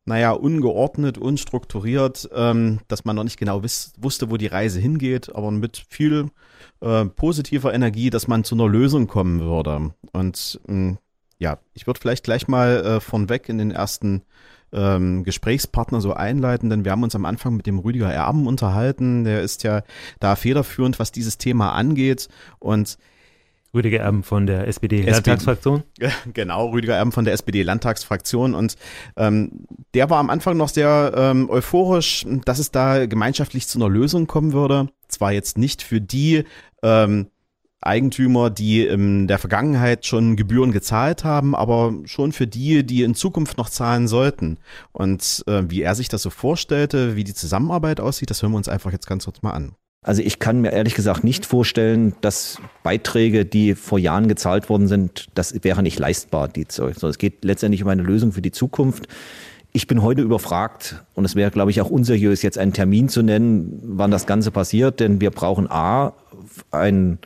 naja, 0.05 0.33
ungeordnet, 0.33 1.19
unstrukturiert, 1.19 2.29
ähm, 2.35 2.81
dass 2.89 3.05
man 3.05 3.17
noch 3.17 3.25
nicht 3.25 3.39
genau 3.39 3.63
wiss, 3.63 3.93
wusste, 3.99 4.31
wo 4.31 4.37
die 4.37 4.47
Reise 4.47 4.81
hingeht, 4.81 5.35
aber 5.35 5.51
mit 5.51 5.85
viel 5.89 6.31
äh, 6.81 7.05
positiver 7.05 7.73
Energie, 7.73 8.11
dass 8.11 8.29
man 8.29 8.45
zu 8.45 8.55
einer 8.55 8.69
Lösung 8.69 9.07
kommen 9.07 9.41
würde. 9.41 9.95
Und 10.13 10.61
ähm, 10.69 10.99
ja, 11.39 11.59
ich 11.75 11.87
würde 11.87 12.01
vielleicht 12.01 12.25
gleich 12.25 12.49
mal 12.49 12.85
äh, 12.85 13.01
von 13.01 13.29
in 13.29 13.59
den 13.59 13.71
ersten 13.71 14.23
ähm, 14.73 15.23
Gesprächspartner 15.25 16.01
so 16.01 16.15
einleiten, 16.15 16.71
denn 16.71 16.85
wir 16.85 16.93
haben 16.93 17.03
uns 17.03 17.15
am 17.15 17.25
Anfang 17.25 17.57
mit 17.57 17.67
dem 17.67 17.79
Rüdiger 17.79 18.13
Erben 18.13 18.47
unterhalten. 18.47 19.25
Der 19.25 19.43
ist 19.43 19.63
ja 19.63 19.83
da 20.19 20.37
federführend, 20.37 20.99
was 20.99 21.13
dieses 21.13 21.39
Thema 21.39 21.73
angeht. 21.73 22.29
Und 22.59 22.97
Rüdiger 23.75 24.01
Erben 24.01 24.23
von 24.23 24.47
der 24.47 24.69
SPD-Landtagsfraktion. 24.69 25.83
Genau, 26.35 26.69
Rüdiger 26.69 26.95
Erben 26.95 27.13
von 27.13 27.25
der 27.25 27.35
SPD-Landtagsfraktion. 27.35 28.55
Und 28.55 28.77
ähm, 29.17 29.67
der 29.95 30.11
war 30.11 30.19
am 30.19 30.31
Anfang 30.31 30.57
noch 30.57 30.69
sehr 30.69 31.13
ähm, 31.17 31.49
euphorisch, 31.49 32.27
dass 32.45 32.59
es 32.59 32.71
da 32.71 33.07
gemeinschaftlich 33.07 33.67
zu 33.67 33.79
einer 33.79 33.89
Lösung 33.89 34.27
kommen 34.27 34.53
würde. 34.53 34.89
Zwar 35.09 35.33
jetzt 35.33 35.57
nicht 35.57 35.83
für 35.83 36.01
die 36.01 36.45
ähm, 36.83 37.29
Eigentümer, 37.81 38.51
die 38.51 38.87
in 38.87 39.27
der 39.27 39.39
Vergangenheit 39.39 40.07
schon 40.07 40.37
Gebühren 40.37 40.71
gezahlt 40.71 41.25
haben, 41.25 41.55
aber 41.57 41.95
schon 42.05 42.33
für 42.33 42.47
die, 42.47 42.85
die 42.85 43.03
in 43.03 43.15
Zukunft 43.15 43.59
noch 43.59 43.69
zahlen 43.71 44.07
sollten. 44.07 44.59
Und 44.93 45.43
äh, 45.47 45.63
wie 45.69 45.83
er 45.83 45.95
sich 45.95 46.09
das 46.09 46.23
so 46.23 46.31
vorstellte, 46.31 47.17
wie 47.17 47.25
die 47.25 47.35
Zusammenarbeit 47.35 48.01
aussieht, 48.01 48.31
das 48.31 48.43
hören 48.43 48.53
wir 48.53 48.59
uns 48.59 48.69
einfach 48.69 48.93
jetzt 48.93 49.07
ganz 49.07 49.25
kurz 49.25 49.43
mal 49.43 49.53
an. 49.53 49.75
Also 50.05 50.21
ich 50.21 50.41
kann 50.41 50.61
mir 50.61 50.73
ehrlich 50.73 50.97
gesagt 50.97 51.23
nicht 51.23 51.47
vorstellen, 51.47 52.15
dass 52.23 52.59
Beiträge, 52.83 53.47
die 53.47 53.77
vor 53.77 54.01
Jahren 54.01 54.27
gezahlt 54.27 54.69
worden 54.69 54.89
sind, 54.89 55.29
das 55.35 55.63
wäre 55.63 55.83
nicht 55.83 55.99
leistbar. 55.99 56.49
Die 56.49 56.67
Zeug. 56.67 56.97
So, 56.99 57.07
es 57.07 57.19
geht 57.19 57.45
letztendlich 57.45 57.85
um 57.85 57.89
eine 57.89 58.03
Lösung 58.03 58.33
für 58.33 58.43
die 58.43 58.51
Zukunft. 58.51 59.07
Ich 59.73 59.87
bin 59.87 60.03
heute 60.03 60.23
überfragt 60.23 61.03
und 61.15 61.25
es 61.25 61.37
wäre, 61.37 61.53
glaube 61.53 61.71
ich, 61.71 61.81
auch 61.81 61.89
unseriös, 61.89 62.43
jetzt 62.43 62.59
einen 62.59 62.73
Termin 62.73 63.09
zu 63.09 63.23
nennen, 63.23 63.81
wann 63.85 64.11
das 64.11 64.27
Ganze 64.27 64.51
passiert, 64.51 65.01
denn 65.01 65.21
wir 65.21 65.31
brauchen 65.31 65.71
A, 65.71 66.13
eine 66.73 67.19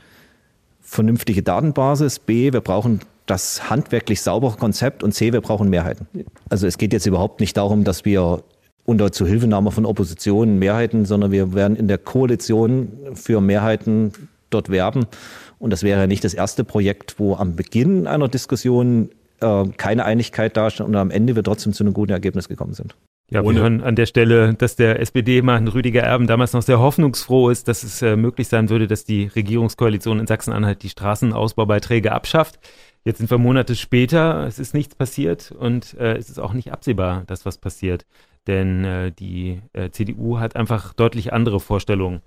vernünftige 0.80 1.42
Datenbasis, 1.42 2.20
B, 2.20 2.52
wir 2.52 2.60
brauchen 2.60 3.00
das 3.24 3.68
handwerklich 3.68 4.20
saubere 4.20 4.56
Konzept 4.56 5.02
und 5.02 5.12
C, 5.12 5.32
wir 5.32 5.40
brauchen 5.40 5.70
Mehrheiten. 5.70 6.06
Also 6.48 6.68
es 6.68 6.78
geht 6.78 6.92
jetzt 6.92 7.06
überhaupt 7.06 7.40
nicht 7.40 7.56
darum, 7.56 7.82
dass 7.82 8.04
wir 8.04 8.44
unter 8.86 9.12
Zuhilfenahme 9.12 9.70
von 9.72 9.84
Opposition 9.84 10.58
Mehrheiten, 10.58 11.04
sondern 11.04 11.32
wir 11.32 11.52
werden 11.54 11.76
in 11.76 11.88
der 11.88 11.98
Koalition 11.98 12.92
für 13.14 13.40
Mehrheiten 13.40 14.12
dort 14.50 14.70
werben. 14.70 15.06
Und 15.58 15.70
das 15.70 15.82
wäre 15.82 16.06
nicht 16.06 16.24
das 16.24 16.34
erste 16.34 16.64
Projekt, 16.64 17.18
wo 17.18 17.34
am 17.34 17.56
Beginn 17.56 18.06
einer 18.06 18.28
Diskussion 18.28 19.10
äh, 19.40 19.64
keine 19.76 20.04
Einigkeit 20.04 20.56
dasteht 20.56 20.86
und 20.86 20.94
am 20.94 21.10
Ende 21.10 21.36
wir 21.36 21.42
trotzdem 21.42 21.72
zu 21.72 21.84
einem 21.84 21.94
guten 21.94 22.12
Ergebnis 22.12 22.48
gekommen 22.48 22.74
sind. 22.74 22.94
Ja, 23.28 23.42
wir 23.42 23.54
hören 23.54 23.82
an 23.82 23.96
der 23.96 24.06
Stelle, 24.06 24.54
dass 24.54 24.76
der 24.76 25.00
SPD-Mann 25.00 25.66
Rüdiger 25.66 26.00
Erben 26.00 26.28
damals 26.28 26.52
noch 26.52 26.62
sehr 26.62 26.78
hoffnungsfroh 26.78 27.50
ist, 27.50 27.66
dass 27.66 27.82
es 27.82 28.00
äh, 28.00 28.14
möglich 28.14 28.46
sein 28.46 28.70
würde, 28.70 28.86
dass 28.86 29.04
die 29.04 29.26
Regierungskoalition 29.26 30.20
in 30.20 30.28
Sachsen-Anhalt 30.28 30.84
die 30.84 30.90
Straßenausbaubeiträge 30.90 32.12
abschafft. 32.12 32.60
Jetzt 33.04 33.18
sind 33.18 33.30
wir 33.30 33.38
Monate 33.38 33.74
später, 33.74 34.46
es 34.46 34.60
ist 34.60 34.74
nichts 34.74 34.94
passiert 34.94 35.50
und 35.50 35.94
äh, 35.94 36.16
es 36.16 36.30
ist 36.30 36.38
auch 36.38 36.52
nicht 36.52 36.72
absehbar, 36.72 37.24
dass 37.26 37.44
was 37.44 37.58
passiert. 37.58 38.06
Denn 38.46 38.84
äh, 38.84 39.12
die 39.12 39.60
äh, 39.72 39.90
CDU 39.90 40.38
hat 40.38 40.56
einfach 40.56 40.92
deutlich 40.94 41.32
andere 41.32 41.60
Vorstellungen. 41.60 42.22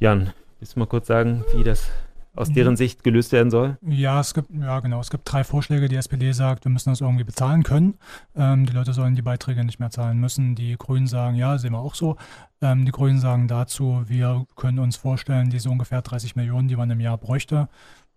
Jan, 0.00 0.32
willst 0.58 0.74
du 0.74 0.80
mal 0.80 0.86
kurz 0.86 1.06
sagen, 1.06 1.44
wie 1.54 1.62
das 1.62 1.90
aus 2.34 2.50
deren 2.50 2.76
Sicht 2.76 3.04
gelöst 3.04 3.32
werden 3.32 3.50
soll? 3.50 3.76
Ja, 3.82 4.20
es 4.20 4.32
gibt, 4.32 4.48
ja 4.50 4.80
genau, 4.80 5.00
es 5.00 5.10
gibt 5.10 5.30
drei 5.30 5.44
Vorschläge. 5.44 5.88
Die 5.88 5.96
SPD 5.96 6.32
sagt, 6.32 6.64
wir 6.64 6.72
müssen 6.72 6.90
das 6.90 7.00
irgendwie 7.00 7.24
bezahlen 7.24 7.62
können. 7.62 7.98
Ähm, 8.34 8.64
die 8.66 8.72
Leute 8.72 8.92
sollen 8.94 9.14
die 9.14 9.22
Beiträge 9.22 9.64
nicht 9.64 9.78
mehr 9.78 9.90
zahlen 9.90 10.18
müssen. 10.18 10.54
Die 10.54 10.76
Grünen 10.78 11.06
sagen, 11.06 11.36
ja, 11.36 11.58
sehen 11.58 11.72
wir 11.72 11.80
auch 11.80 11.94
so. 11.94 12.16
Ähm, 12.62 12.84
die 12.86 12.92
Grünen 12.92 13.20
sagen 13.20 13.48
dazu, 13.48 14.02
wir 14.06 14.46
können 14.56 14.78
uns 14.78 14.96
vorstellen, 14.96 15.50
diese 15.50 15.68
ungefähr 15.68 16.00
30 16.00 16.36
Millionen, 16.36 16.68
die 16.68 16.76
man 16.76 16.90
im 16.90 17.00
Jahr 17.00 17.18
bräuchte, 17.18 17.68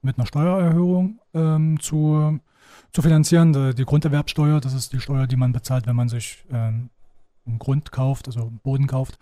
mit 0.02 0.18
einer 0.18 0.28
Steuererhöhung 0.28 1.20
ähm, 1.34 1.80
zu, 1.82 2.40
zu 2.94 3.02
finanzieren. 3.02 3.52
Die, 3.52 3.76
die 3.76 3.86
Grunderwerbsteuer, 3.86 4.62
das 4.62 4.74
ist 4.74 4.94
die 4.94 5.02
Steuer, 5.02 5.28
die 5.28 5.36
man 5.36 5.52
bezahlt, 5.52 5.88
wenn 5.88 5.96
man 5.96 6.08
sich 6.08 6.46
ähm, 6.52 6.90
einen 7.46 7.60
Grund 7.60 7.92
kauft, 7.92 8.28
also 8.28 8.52
Boden 8.64 8.88
kauft. 8.88 9.18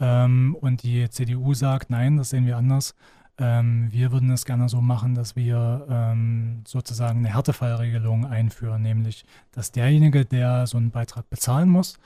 Ähm, 0.00 0.56
und 0.60 0.82
die 0.82 1.08
CDU 1.10 1.54
sagt, 1.54 1.90
nein, 1.90 2.16
das 2.16 2.30
sehen 2.30 2.46
wir 2.46 2.56
anders. 2.56 2.94
Ähm, 3.38 3.88
wir 3.90 4.10
würden 4.10 4.30
es 4.30 4.44
gerne 4.44 4.68
so 4.68 4.80
machen, 4.80 5.14
dass 5.14 5.36
wir 5.36 5.86
ähm, 5.88 6.62
sozusagen 6.66 7.20
eine 7.20 7.34
Härtefallregelung 7.34 8.26
einführen, 8.26 8.82
nämlich 8.82 9.24
dass 9.52 9.70
derjenige, 9.70 10.24
der 10.24 10.66
so 10.66 10.76
einen 10.76 10.90
Beitrag 10.90 11.30
bezahlen 11.30 11.68
muss, 11.68 11.98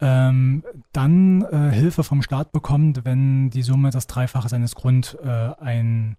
ähm, 0.00 0.62
dann 0.92 1.42
äh, 1.42 1.70
Hilfe 1.70 2.04
vom 2.04 2.22
Staat 2.22 2.52
bekommt, 2.52 3.04
wenn 3.04 3.48
die 3.50 3.62
Summe 3.62 3.90
das 3.90 4.06
Dreifache 4.06 4.48
seines 4.48 4.74
Grundeinkommens 4.74 6.16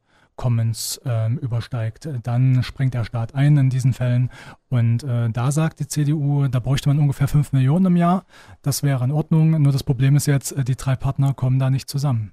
äh, 1.06 1.32
übersteigt. 1.34 2.10
Dann 2.24 2.64
springt 2.64 2.94
der 2.94 3.04
Staat 3.04 3.36
ein 3.36 3.58
in 3.58 3.70
diesen 3.70 3.94
Fällen. 3.94 4.30
Und 4.70 5.04
äh, 5.04 5.30
da 5.30 5.52
sagt 5.52 5.80
die 5.80 5.88
CDU, 5.88 6.48
da 6.48 6.60
bräuchte 6.60 6.90
man 6.90 7.00
ungefähr 7.00 7.28
5 7.28 7.54
Millionen 7.54 7.88
im 7.88 7.98
Jahr. 7.98 8.26
Das 8.62 8.84
wäre 8.84 9.04
in 9.04 9.12
Ordnung. 9.12 9.62
Nur 9.62 9.72
das 9.72 9.84
Problem 9.84 10.16
ist 10.16 10.26
jetzt, 10.26 10.52
äh, 10.52 10.64
die 10.64 10.76
drei 10.76 10.96
Partner 10.96 11.34
kommen 11.34 11.60
da 11.60 11.70
nicht 11.70 11.90
zusammen. 11.90 12.32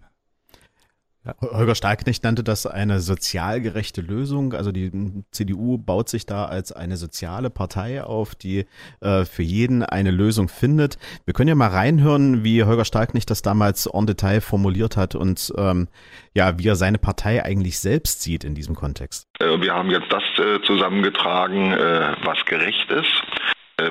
Ja. 1.24 1.34
Holger 1.40 1.76
Starknecht 1.76 2.24
nannte 2.24 2.42
das 2.42 2.66
eine 2.66 2.98
sozial 2.98 3.60
gerechte 3.60 4.00
Lösung. 4.00 4.54
Also 4.54 4.72
die 4.72 4.90
CDU 5.30 5.78
baut 5.78 6.08
sich 6.08 6.26
da 6.26 6.46
als 6.46 6.72
eine 6.72 6.96
soziale 6.96 7.48
Partei 7.48 8.02
auf, 8.02 8.34
die 8.34 8.66
äh, 9.00 9.24
für 9.24 9.44
jeden 9.44 9.84
eine 9.84 10.10
Lösung 10.10 10.48
findet. 10.48 10.98
Wir 11.24 11.32
können 11.32 11.48
ja 11.48 11.54
mal 11.54 11.68
reinhören, 11.68 12.42
wie 12.42 12.64
Holger 12.64 12.84
Starknecht 12.84 13.30
das 13.30 13.42
damals 13.42 13.86
en 13.86 14.06
Detail 14.06 14.40
formuliert 14.40 14.96
hat 14.96 15.14
und 15.14 15.52
ähm, 15.56 15.86
ja, 16.34 16.58
wie 16.58 16.66
er 16.66 16.76
seine 16.76 16.98
Partei 16.98 17.44
eigentlich 17.44 17.78
selbst 17.78 18.22
sieht 18.22 18.42
in 18.42 18.56
diesem 18.56 18.74
Kontext. 18.74 19.28
Äh, 19.38 19.60
wir 19.60 19.72
haben 19.74 19.90
jetzt 19.90 20.12
das 20.12 20.24
äh, 20.38 20.60
zusammengetragen, 20.62 21.72
äh, 21.72 22.16
was 22.24 22.44
gerecht 22.46 22.90
ist 22.90 23.31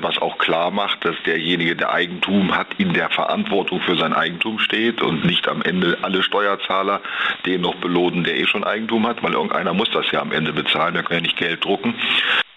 was 0.01 0.17
auch 0.19 0.37
klar 0.37 0.71
macht, 0.71 1.03
dass 1.03 1.15
derjenige, 1.25 1.75
der 1.75 1.91
Eigentum 1.91 2.55
hat, 2.55 2.67
in 2.77 2.93
der 2.93 3.09
Verantwortung 3.09 3.81
für 3.81 3.97
sein 3.97 4.13
Eigentum 4.13 4.59
steht 4.59 5.01
und 5.01 5.25
nicht 5.25 5.47
am 5.47 5.61
Ende 5.61 5.97
alle 6.01 6.23
Steuerzahler 6.23 7.01
den 7.45 7.61
noch 7.61 7.75
belohnen, 7.75 8.23
der 8.23 8.37
eh 8.37 8.45
schon 8.45 8.63
Eigentum 8.63 9.07
hat, 9.07 9.21
weil 9.23 9.33
irgendeiner 9.33 9.73
muss 9.73 9.89
das 9.91 10.09
ja 10.11 10.21
am 10.21 10.31
Ende 10.31 10.53
bezahlen, 10.53 10.93
der 10.93 11.03
kann 11.03 11.17
ja 11.17 11.21
nicht 11.21 11.37
Geld 11.37 11.63
drucken. 11.65 11.95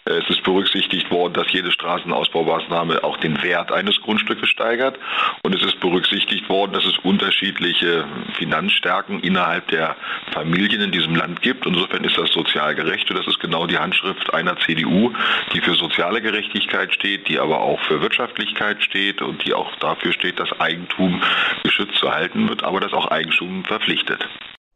Es 0.06 0.28
ist 0.28 0.42
berücksichtigt 0.42 1.10
worden, 1.10 1.32
dass 1.32 1.50
jede 1.50 1.72
Straßenausbaumaßnahme 1.72 3.02
auch 3.04 3.16
den 3.16 3.42
Wert 3.42 3.72
eines 3.72 3.98
Grundstückes 4.02 4.50
steigert. 4.50 4.98
Und 5.42 5.54
es 5.54 5.62
ist 5.62 5.80
berücksichtigt 5.80 6.46
worden, 6.50 6.74
dass 6.74 6.84
es 6.84 6.98
unterschiedliche 6.98 8.04
Finanzstärken 8.34 9.20
innerhalb 9.20 9.66
der 9.68 9.96
Familien 10.32 10.82
in 10.82 10.92
diesem 10.92 11.16
Land 11.16 11.40
gibt. 11.40 11.64
Insofern 11.64 12.04
ist 12.04 12.18
das 12.18 12.30
sozial 12.32 12.74
gerecht. 12.74 13.10
Und 13.10 13.18
das 13.18 13.26
ist 13.26 13.40
genau 13.40 13.66
die 13.66 13.78
Handschrift 13.78 14.34
einer 14.34 14.58
CDU, 14.58 15.10
die 15.54 15.62
für 15.62 15.74
soziale 15.74 16.20
Gerechtigkeit 16.20 16.92
steht, 16.92 17.26
die 17.28 17.38
aber 17.38 17.60
auch 17.60 17.80
für 17.84 18.02
Wirtschaftlichkeit 18.02 18.84
steht 18.84 19.22
und 19.22 19.42
die 19.46 19.54
auch 19.54 19.74
dafür 19.76 20.12
steht, 20.12 20.38
dass 20.38 20.60
Eigentum 20.60 21.22
geschützt 21.62 21.96
zu 21.96 22.12
halten 22.12 22.46
wird, 22.50 22.62
aber 22.62 22.80
dass 22.80 22.92
auch 22.92 23.08
Eigentum 23.08 23.64
verpflichtet. 23.64 24.28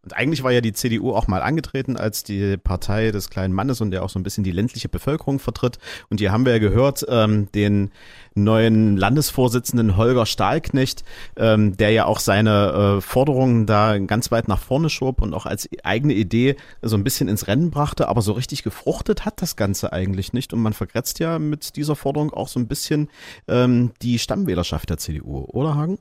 Und 0.05 0.17
eigentlich 0.17 0.43
war 0.43 0.53
ja 0.53 0.61
die 0.61 0.73
CDU 0.73 1.13
auch 1.13 1.27
mal 1.27 1.43
angetreten 1.43 1.97
als 1.97 2.23
die 2.23 2.57
Partei 2.57 3.11
des 3.11 3.31
kleinen 3.31 3.53
Mannes 3.53 3.81
und 3.81 3.91
der 3.91 4.05
auch 4.05 4.11
so 4.11 4.19
ein 4.19 4.23
bisschen 4.23 4.45
die 4.45 4.53
ländliche 4.53 4.89
Bevölkerung 4.89 5.39
vertritt. 5.39 5.79
Und 6.09 6.21
hier 6.21 6.33
haben 6.33 6.45
wir 6.45 6.53
ja 6.53 6.59
gehört, 6.59 7.05
ähm, 7.09 7.51
den 7.53 7.91
neuen 8.35 8.97
Landesvorsitzenden 8.97 9.97
Holger 9.97 10.25
Stahlknecht, 10.25 11.05
ähm, 11.37 11.77
der 11.77 11.91
ja 11.91 12.07
auch 12.07 12.21
seine 12.21 12.99
äh, 12.99 13.01
Forderungen 13.01 13.67
da 13.67 13.99
ganz 13.99 14.31
weit 14.31 14.49
nach 14.49 14.61
vorne 14.61 14.89
schob 14.89 15.21
und 15.21 15.35
auch 15.35 15.47
als 15.47 15.69
eigene 15.83 16.15
Idee 16.15 16.57
so 16.81 16.97
ein 16.97 17.05
bisschen 17.05 17.29
ins 17.29 17.49
Rennen 17.49 17.71
brachte, 17.71 18.09
aber 18.09 18.23
so 18.23 18.33
richtig 18.33 18.63
gefruchtet 18.63 19.25
hat 19.25 19.43
das 19.43 19.57
Ganze 19.57 19.93
eigentlich 19.93 20.33
nicht. 20.33 20.53
Und 20.53 20.61
man 20.61 20.73
vergrätzt 20.73 21.19
ja 21.19 21.39
mit 21.39 21.77
dieser 21.77 21.97
Forderung 21.97 22.33
auch 22.33 22.49
so 22.49 22.61
ein 22.61 22.69
bisschen 22.69 23.09
ähm, 23.49 23.93
die 24.03 24.19
Stammwählerschaft 24.19 24.91
der 24.91 24.99
CDU, 24.99 25.45
oder 25.49 25.75
Hagen? 25.75 25.99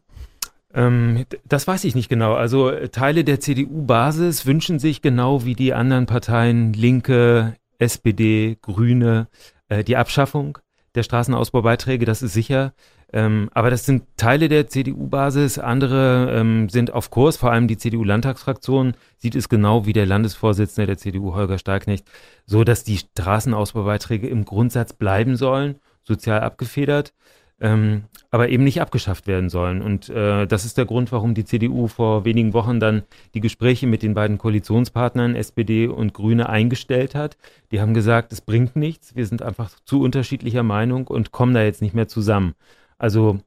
Ähm, 0.74 1.26
das 1.46 1.68
weiß 1.68 1.84
ich 1.86 1.96
nicht 1.96 2.10
genau. 2.10 2.34
Also 2.34 2.70
äh, 2.70 2.90
Teile 2.90 3.24
der 3.24 3.40
CDU-Basis 3.40 4.46
wünschen 4.46 4.80
sich 4.80 5.02
genau 5.02 5.46
wie 5.46 5.56
die 5.56 5.74
anderen 5.74 6.06
Parteien 6.06 6.74
Linke, 6.74 7.56
SPD, 7.80 8.58
Grüne 8.62 9.28
äh, 9.70 9.84
die 9.84 9.98
Abschaffung 9.98 10.58
der 10.96 11.04
Straßenausbaubeiträge, 11.04 12.06
das 12.06 12.22
ist 12.22 12.34
sicher. 12.34 12.74
Ähm, 13.14 13.50
aber 13.54 13.70
das 13.70 13.86
sind 13.86 14.04
Teile 14.18 14.50
der 14.50 14.68
CDU-Basis, 14.68 15.60
andere 15.60 16.30
ähm, 16.38 16.68
sind 16.68 16.92
auf 16.92 17.10
Kurs, 17.10 17.38
vor 17.38 17.52
allem 17.52 17.70
die 17.70 17.78
CDU-Landtagsfraktion 17.78 18.96
sieht 19.18 19.36
es 19.36 19.48
genau 19.48 19.86
wie 19.86 19.94
der 19.94 20.06
Landesvorsitzende 20.06 20.88
der 20.88 20.98
CDU, 20.98 21.34
Holger 21.34 21.58
Starknecht, 21.58 22.06
so 22.46 22.66
dass 22.66 22.84
die 22.84 22.98
Straßenausbaubeiträge 22.98 24.28
im 24.28 24.44
Grundsatz 24.44 24.92
bleiben 24.92 25.38
sollen, 25.38 25.76
sozial 26.04 26.42
abgefedert 26.42 27.14
ähm, 27.60 28.04
aber 28.30 28.50
eben 28.50 28.64
nicht 28.64 28.82
abgeschafft 28.82 29.28
werden 29.28 29.50
sollen. 29.50 29.82
Und 29.82 30.10
äh, 30.10 30.46
das 30.46 30.66
ist 30.66 30.78
der 30.78 30.86
Grund, 30.86 31.12
warum 31.12 31.34
die 31.34 31.46
CDU 31.46 31.88
vor 31.88 32.26
wenigen 32.26 32.54
Wochen 32.54 32.80
dann 32.80 33.04
die 33.34 33.40
Gespräche 33.40 33.88
mit 33.88 34.04
den 34.04 34.14
beiden 34.14 34.38
Koalitionspartnern 34.38 35.36
SPD 35.36 35.88
und 35.88 36.14
Grüne 36.14 36.50
eingestellt 36.50 37.16
hat. 37.16 37.38
Die 37.72 37.82
haben 37.82 37.94
gesagt, 37.94 38.32
es 38.32 38.42
bringt 38.42 38.76
nichts, 38.76 39.16
wir 39.16 39.26
sind 39.26 39.42
einfach 39.42 39.72
zu 39.86 40.02
unterschiedlicher 40.02 40.64
Meinung 40.64 41.08
und 41.08 41.32
kommen 41.32 41.54
da 41.54 41.64
jetzt 41.64 41.82
nicht 41.82 41.96
mehr 41.96 42.08
zusammen. 42.08 42.54
Also 42.98 43.40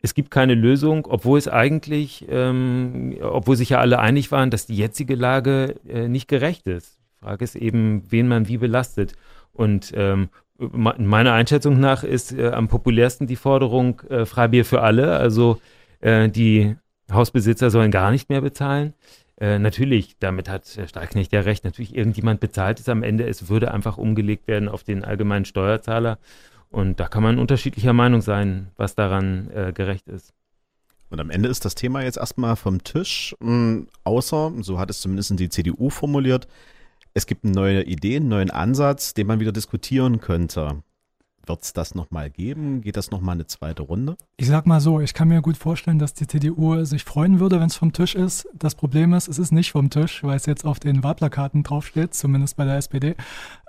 es 0.00 0.14
gibt 0.14 0.30
keine 0.30 0.54
Lösung, 0.54 1.06
obwohl 1.06 1.38
es 1.38 1.48
eigentlich, 1.48 2.26
ähm, 2.28 3.16
obwohl 3.20 3.56
sich 3.56 3.70
ja 3.70 3.80
alle 3.80 3.98
einig 3.98 4.30
waren, 4.30 4.50
dass 4.50 4.66
die 4.66 4.76
jetzige 4.76 5.16
Lage 5.16 5.74
äh, 5.88 6.06
nicht 6.06 6.28
gerecht 6.28 6.68
ist. 6.68 6.98
Die 7.16 7.24
Frage 7.24 7.42
ist 7.42 7.56
eben, 7.56 8.04
wen 8.08 8.28
man 8.28 8.46
wie 8.46 8.58
belastet. 8.58 9.14
Und 9.52 9.92
ähm, 9.96 10.28
meiner 10.58 11.32
Einschätzung 11.32 11.78
nach 11.78 12.02
ist 12.02 12.32
äh, 12.32 12.48
am 12.50 12.68
populärsten 12.68 13.26
die 13.26 13.36
Forderung 13.36 14.00
äh, 14.08 14.26
Freibier 14.26 14.64
für 14.64 14.82
alle. 14.82 15.16
Also 15.16 15.60
äh, 16.00 16.28
die 16.28 16.76
Hausbesitzer 17.10 17.70
sollen 17.70 17.90
gar 17.90 18.10
nicht 18.10 18.28
mehr 18.28 18.40
bezahlen. 18.40 18.94
Äh, 19.40 19.58
natürlich, 19.58 20.16
damit 20.18 20.48
hat 20.48 20.64
Herr 20.76 20.88
Starknecht 20.88 21.32
ja 21.32 21.40
recht, 21.40 21.64
natürlich 21.64 21.94
irgendjemand 21.94 22.40
bezahlt 22.40 22.80
es 22.80 22.88
am 22.88 23.02
Ende. 23.02 23.26
Es 23.26 23.48
würde 23.48 23.72
einfach 23.72 23.96
umgelegt 23.96 24.48
werden 24.48 24.68
auf 24.68 24.82
den 24.82 25.04
allgemeinen 25.04 25.44
Steuerzahler. 25.44 26.18
Und 26.70 27.00
da 27.00 27.06
kann 27.06 27.22
man 27.22 27.38
unterschiedlicher 27.38 27.92
Meinung 27.92 28.20
sein, 28.20 28.72
was 28.76 28.94
daran 28.94 29.50
äh, 29.54 29.72
gerecht 29.72 30.08
ist. 30.08 30.34
Und 31.08 31.20
am 31.20 31.30
Ende 31.30 31.48
ist 31.48 31.64
das 31.64 31.74
Thema 31.74 32.02
jetzt 32.02 32.18
erstmal 32.18 32.56
vom 32.56 32.84
Tisch, 32.84 33.34
mh, 33.40 33.48
hm, 33.48 33.86
außer, 34.04 34.52
so 34.60 34.78
hat 34.78 34.90
es 34.90 35.00
zumindest 35.00 35.38
die 35.38 35.48
CDU 35.48 35.88
formuliert, 35.88 36.48
es 37.18 37.26
gibt 37.26 37.44
eine 37.44 37.52
neue 37.52 37.82
Idee, 37.82 38.16
einen 38.16 38.28
neuen 38.28 38.50
Ansatz, 38.50 39.12
den 39.12 39.26
man 39.26 39.40
wieder 39.40 39.52
diskutieren 39.52 40.20
könnte. 40.20 40.82
Wird 41.48 41.62
es 41.62 41.72
das 41.72 41.94
nochmal 41.94 42.30
geben? 42.30 42.82
Geht 42.82 42.96
das 42.96 43.10
nochmal 43.10 43.34
eine 43.34 43.46
zweite 43.46 43.82
Runde? 43.82 44.16
Ich 44.36 44.48
sag 44.48 44.66
mal 44.66 44.80
so, 44.80 45.00
ich 45.00 45.14
kann 45.14 45.28
mir 45.28 45.40
gut 45.40 45.56
vorstellen, 45.56 45.98
dass 45.98 46.12
die 46.12 46.26
CDU 46.26 46.84
sich 46.84 47.04
freuen 47.04 47.40
würde, 47.40 47.58
wenn 47.58 47.68
es 47.68 47.76
vom 47.76 47.92
Tisch 47.92 48.14
ist. 48.14 48.46
Das 48.54 48.74
Problem 48.74 49.14
ist, 49.14 49.28
es 49.28 49.38
ist 49.38 49.50
nicht 49.50 49.72
vom 49.72 49.88
Tisch, 49.88 50.22
weil 50.22 50.36
es 50.36 50.46
jetzt 50.46 50.64
auf 50.64 50.78
den 50.78 51.02
Wahlplakaten 51.02 51.62
draufsteht, 51.62 52.14
zumindest 52.14 52.56
bei 52.56 52.64
der 52.64 52.76
SPD. 52.76 53.14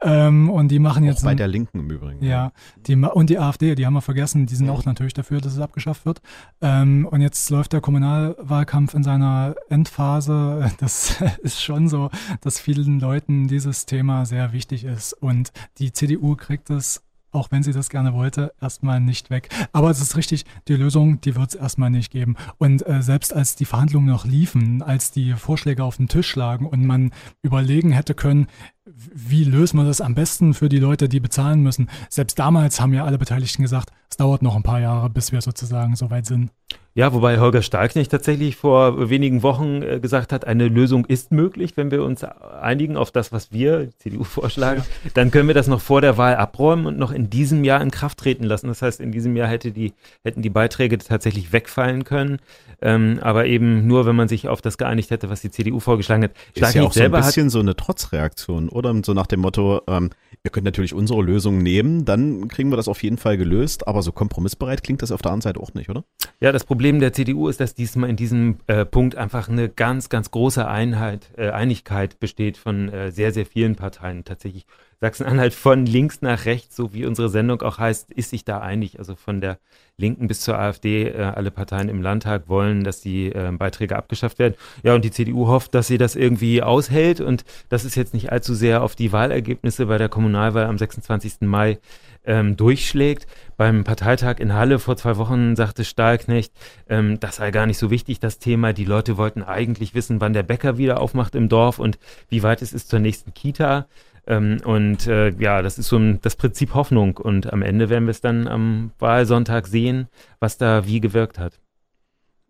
Ähm, 0.01 0.49
und 0.49 0.69
die 0.69 0.79
machen 0.79 1.03
jetzt. 1.03 1.19
Auch 1.19 1.25
bei 1.25 1.35
der 1.35 1.47
Linken 1.47 1.79
im 1.79 1.89
Übrigen. 1.89 2.23
Ja, 2.23 2.51
die, 2.85 2.95
und 2.95 3.29
die 3.29 3.39
AfD, 3.39 3.75
die 3.75 3.85
haben 3.85 3.93
wir 3.93 4.01
vergessen, 4.01 4.45
die 4.45 4.55
sind 4.55 4.69
auch 4.69 4.83
natürlich 4.85 5.13
dafür, 5.13 5.39
dass 5.39 5.53
es 5.53 5.59
abgeschafft 5.59 6.05
wird. 6.05 6.21
Ähm, 6.61 7.07
und 7.09 7.21
jetzt 7.21 7.49
läuft 7.49 7.73
der 7.73 7.81
Kommunalwahlkampf 7.81 8.93
in 8.93 9.03
seiner 9.03 9.55
Endphase. 9.69 10.71
Das 10.79 11.21
ist 11.41 11.61
schon 11.61 11.89
so, 11.89 12.09
dass 12.41 12.59
vielen 12.59 12.99
Leuten 12.99 13.47
dieses 13.47 13.85
Thema 13.85 14.25
sehr 14.25 14.53
wichtig 14.53 14.85
ist. 14.85 15.13
Und 15.13 15.51
die 15.77 15.91
CDU 15.91 16.35
kriegt 16.35 16.69
es 16.69 17.03
auch 17.31 17.51
wenn 17.51 17.63
sie 17.63 17.73
das 17.73 17.89
gerne 17.89 18.13
wollte, 18.13 18.53
erstmal 18.61 18.99
nicht 18.99 19.29
weg. 19.29 19.49
Aber 19.71 19.89
es 19.89 20.01
ist 20.01 20.15
richtig, 20.15 20.45
die 20.67 20.75
Lösung, 20.75 21.21
die 21.21 21.35
wird 21.35 21.49
es 21.49 21.55
erstmal 21.55 21.89
nicht 21.89 22.11
geben. 22.11 22.35
Und 22.57 22.85
äh, 22.87 23.01
selbst 23.01 23.33
als 23.33 23.55
die 23.55 23.65
Verhandlungen 23.65 24.07
noch 24.07 24.25
liefen, 24.25 24.81
als 24.81 25.11
die 25.11 25.33
Vorschläge 25.33 25.83
auf 25.83 25.97
den 25.97 26.07
Tisch 26.07 26.35
lagen 26.35 26.65
und 26.65 26.85
man 26.85 27.11
überlegen 27.41 27.91
hätte 27.91 28.13
können, 28.13 28.47
wie 28.85 29.43
lösen 29.43 29.77
wir 29.77 29.85
das 29.85 30.01
am 30.01 30.15
besten 30.15 30.53
für 30.53 30.69
die 30.69 30.79
Leute, 30.79 31.09
die 31.09 31.19
bezahlen 31.19 31.61
müssen, 31.61 31.89
selbst 32.09 32.39
damals 32.39 32.79
haben 32.79 32.93
ja 32.93 33.05
alle 33.05 33.17
Beteiligten 33.17 33.61
gesagt, 33.61 33.91
es 34.09 34.17
dauert 34.17 34.41
noch 34.41 34.55
ein 34.55 34.63
paar 34.63 34.79
Jahre, 34.79 35.09
bis 35.09 35.31
wir 35.31 35.41
sozusagen 35.41 35.95
so 35.95 36.09
weit 36.09 36.25
sind. 36.25 36.51
Ja, 36.99 37.13
wobei 37.13 37.39
Holger 37.39 37.61
Stahlknecht 37.61 38.11
tatsächlich 38.11 38.57
vor 38.57 39.09
wenigen 39.09 39.41
Wochen 39.41 39.81
äh, 39.83 40.01
gesagt 40.01 40.33
hat, 40.33 40.45
eine 40.45 40.67
Lösung 40.67 41.05
ist 41.05 41.31
möglich, 41.31 41.77
wenn 41.77 41.91
wir 41.91 42.03
uns 42.03 42.25
einigen 42.25 42.97
auf 42.97 43.09
das, 43.09 43.31
was 43.31 43.53
wir, 43.53 43.87
CDU, 43.99 44.25
vorschlagen. 44.25 44.83
Ja. 45.05 45.11
Dann 45.13 45.31
können 45.31 45.47
wir 45.47 45.55
das 45.55 45.67
noch 45.67 45.79
vor 45.79 46.01
der 46.01 46.17
Wahl 46.17 46.35
abräumen 46.35 46.85
und 46.85 46.99
noch 46.99 47.13
in 47.13 47.29
diesem 47.29 47.63
Jahr 47.63 47.79
in 47.79 47.89
Kraft 47.89 48.17
treten 48.17 48.43
lassen. 48.43 48.67
Das 48.67 48.81
heißt, 48.81 48.99
in 48.99 49.13
diesem 49.13 49.37
Jahr 49.37 49.47
hätte 49.47 49.71
die, 49.71 49.93
hätten 50.25 50.41
die 50.41 50.49
Beiträge 50.49 50.97
tatsächlich 50.97 51.53
wegfallen 51.53 52.03
können. 52.03 52.39
Ähm, 52.81 53.19
aber 53.21 53.45
eben 53.45 53.87
nur, 53.87 54.05
wenn 54.05 54.17
man 54.17 54.27
sich 54.27 54.49
auf 54.49 54.61
das 54.61 54.77
geeinigt 54.77 55.09
hätte, 55.09 55.29
was 55.29 55.39
die 55.39 55.51
CDU 55.51 55.79
vorgeschlagen 55.79 56.23
hat. 56.23 56.31
Ist 56.53 56.73
ja 56.75 56.83
auch 56.83 56.91
so 56.91 57.01
ein 57.01 57.11
bisschen 57.11 57.49
so 57.49 57.59
eine 57.59 57.77
Trotzreaktion, 57.77 58.67
oder? 58.67 58.93
So 59.05 59.13
nach 59.13 59.27
dem 59.27 59.41
Motto, 59.41 59.81
ähm, 59.87 60.09
ihr 60.43 60.51
könnt 60.51 60.65
natürlich 60.65 60.93
unsere 60.93 61.21
Lösung 61.21 61.59
nehmen, 61.59 62.05
dann 62.05 62.47
kriegen 62.47 62.69
wir 62.71 62.77
das 62.77 62.87
auf 62.87 63.03
jeden 63.03 63.17
Fall 63.17 63.37
gelöst, 63.37 63.87
aber 63.87 64.01
so 64.01 64.11
kompromissbereit 64.11 64.83
klingt 64.83 65.01
das 65.01 65.11
auf 65.11 65.21
der 65.21 65.31
anderen 65.31 65.41
Seite 65.41 65.59
auch 65.59 65.73
nicht, 65.73 65.89
oder? 65.89 66.03
Ja, 66.39 66.51
das 66.53 66.63
Problem 66.63 66.88
der 66.97 67.13
CDU 67.13 67.47
ist, 67.47 67.59
dass 67.59 67.75
diesmal 67.75 68.09
in 68.09 68.15
diesem 68.15 68.57
äh, 68.65 68.85
Punkt 68.85 69.15
einfach 69.15 69.47
eine 69.47 69.69
ganz, 69.69 70.09
ganz 70.09 70.31
große 70.31 70.67
Einheit, 70.67 71.29
äh, 71.37 71.51
Einigkeit 71.51 72.19
besteht 72.19 72.57
von 72.57 72.89
äh, 72.89 73.11
sehr, 73.11 73.31
sehr 73.31 73.45
vielen 73.45 73.75
Parteien. 73.75 74.23
Tatsächlich 74.23 74.65
Sachsen-Anhalt 75.01 75.53
von 75.53 75.85
links 75.85 76.21
nach 76.21 76.45
rechts, 76.45 76.75
so 76.75 76.93
wie 76.93 77.05
unsere 77.05 77.29
Sendung 77.29 77.61
auch 77.61 77.77
heißt, 77.77 78.11
ist 78.11 78.31
sich 78.31 78.43
da 78.43 78.59
einig. 78.59 78.99
Also 78.99 79.15
von 79.15 79.39
der 79.39 79.57
Linken 79.97 80.27
bis 80.27 80.41
zur 80.41 80.57
AfD, 80.57 81.07
äh, 81.07 81.21
alle 81.21 81.51
Parteien 81.51 81.87
im 81.87 82.01
Landtag 82.01 82.49
wollen, 82.49 82.83
dass 82.83 82.99
die 82.99 83.27
äh, 83.27 83.51
Beiträge 83.51 83.95
abgeschafft 83.95 84.39
werden. 84.39 84.55
Ja, 84.83 84.95
und 84.95 85.05
die 85.05 85.11
CDU 85.11 85.47
hofft, 85.47 85.73
dass 85.73 85.87
sie 85.87 85.97
das 85.97 86.15
irgendwie 86.15 86.61
aushält 86.61 87.21
und 87.21 87.45
dass 87.69 87.85
es 87.85 87.95
jetzt 87.95 88.13
nicht 88.13 88.31
allzu 88.31 88.53
sehr 88.53 88.83
auf 88.83 88.95
die 88.95 89.11
Wahlergebnisse 89.11 89.85
bei 89.85 89.97
der 89.97 90.09
Kommunalwahl 90.09 90.65
am 90.65 90.77
26. 90.77 91.41
Mai 91.41 91.79
ähm, 92.25 92.57
durchschlägt. 92.57 93.27
Beim 93.57 93.83
Parteitag 93.83 94.39
in 94.39 94.53
Halle 94.53 94.79
vor 94.79 94.97
zwei 94.97 95.17
Wochen 95.17 95.55
sagte 95.55 95.85
Stahlknecht, 95.85 96.53
ähm, 96.89 97.19
das 97.19 97.37
sei 97.37 97.51
gar 97.51 97.65
nicht 97.65 97.77
so 97.77 97.89
wichtig, 97.89 98.19
das 98.19 98.39
Thema. 98.39 98.73
Die 98.73 98.85
Leute 98.85 99.17
wollten 99.17 99.43
eigentlich 99.43 99.95
wissen, 99.95 100.21
wann 100.21 100.33
der 100.33 100.43
Bäcker 100.43 100.77
wieder 100.77 100.99
aufmacht 100.99 101.35
im 101.35 101.49
Dorf 101.49 101.79
und 101.79 101.99
wie 102.29 102.43
weit 102.43 102.61
es 102.61 102.73
ist 102.73 102.89
zur 102.89 102.99
nächsten 102.99 103.33
Kita. 103.33 103.87
Ähm, 104.27 104.61
und 104.63 105.07
äh, 105.07 105.29
ja, 105.39 105.61
das 105.61 105.77
ist 105.77 105.87
so 105.87 105.97
ein, 105.97 106.19
das 106.21 106.35
Prinzip 106.35 106.73
Hoffnung. 106.73 107.17
Und 107.17 107.51
am 107.51 107.61
Ende 107.61 107.89
werden 107.89 108.05
wir 108.05 108.11
es 108.11 108.21
dann 108.21 108.47
am 108.47 108.91
Wahlsonntag 108.99 109.67
sehen, 109.67 110.07
was 110.39 110.57
da 110.57 110.85
wie 110.85 110.99
gewirkt 110.99 111.39
hat. 111.39 111.59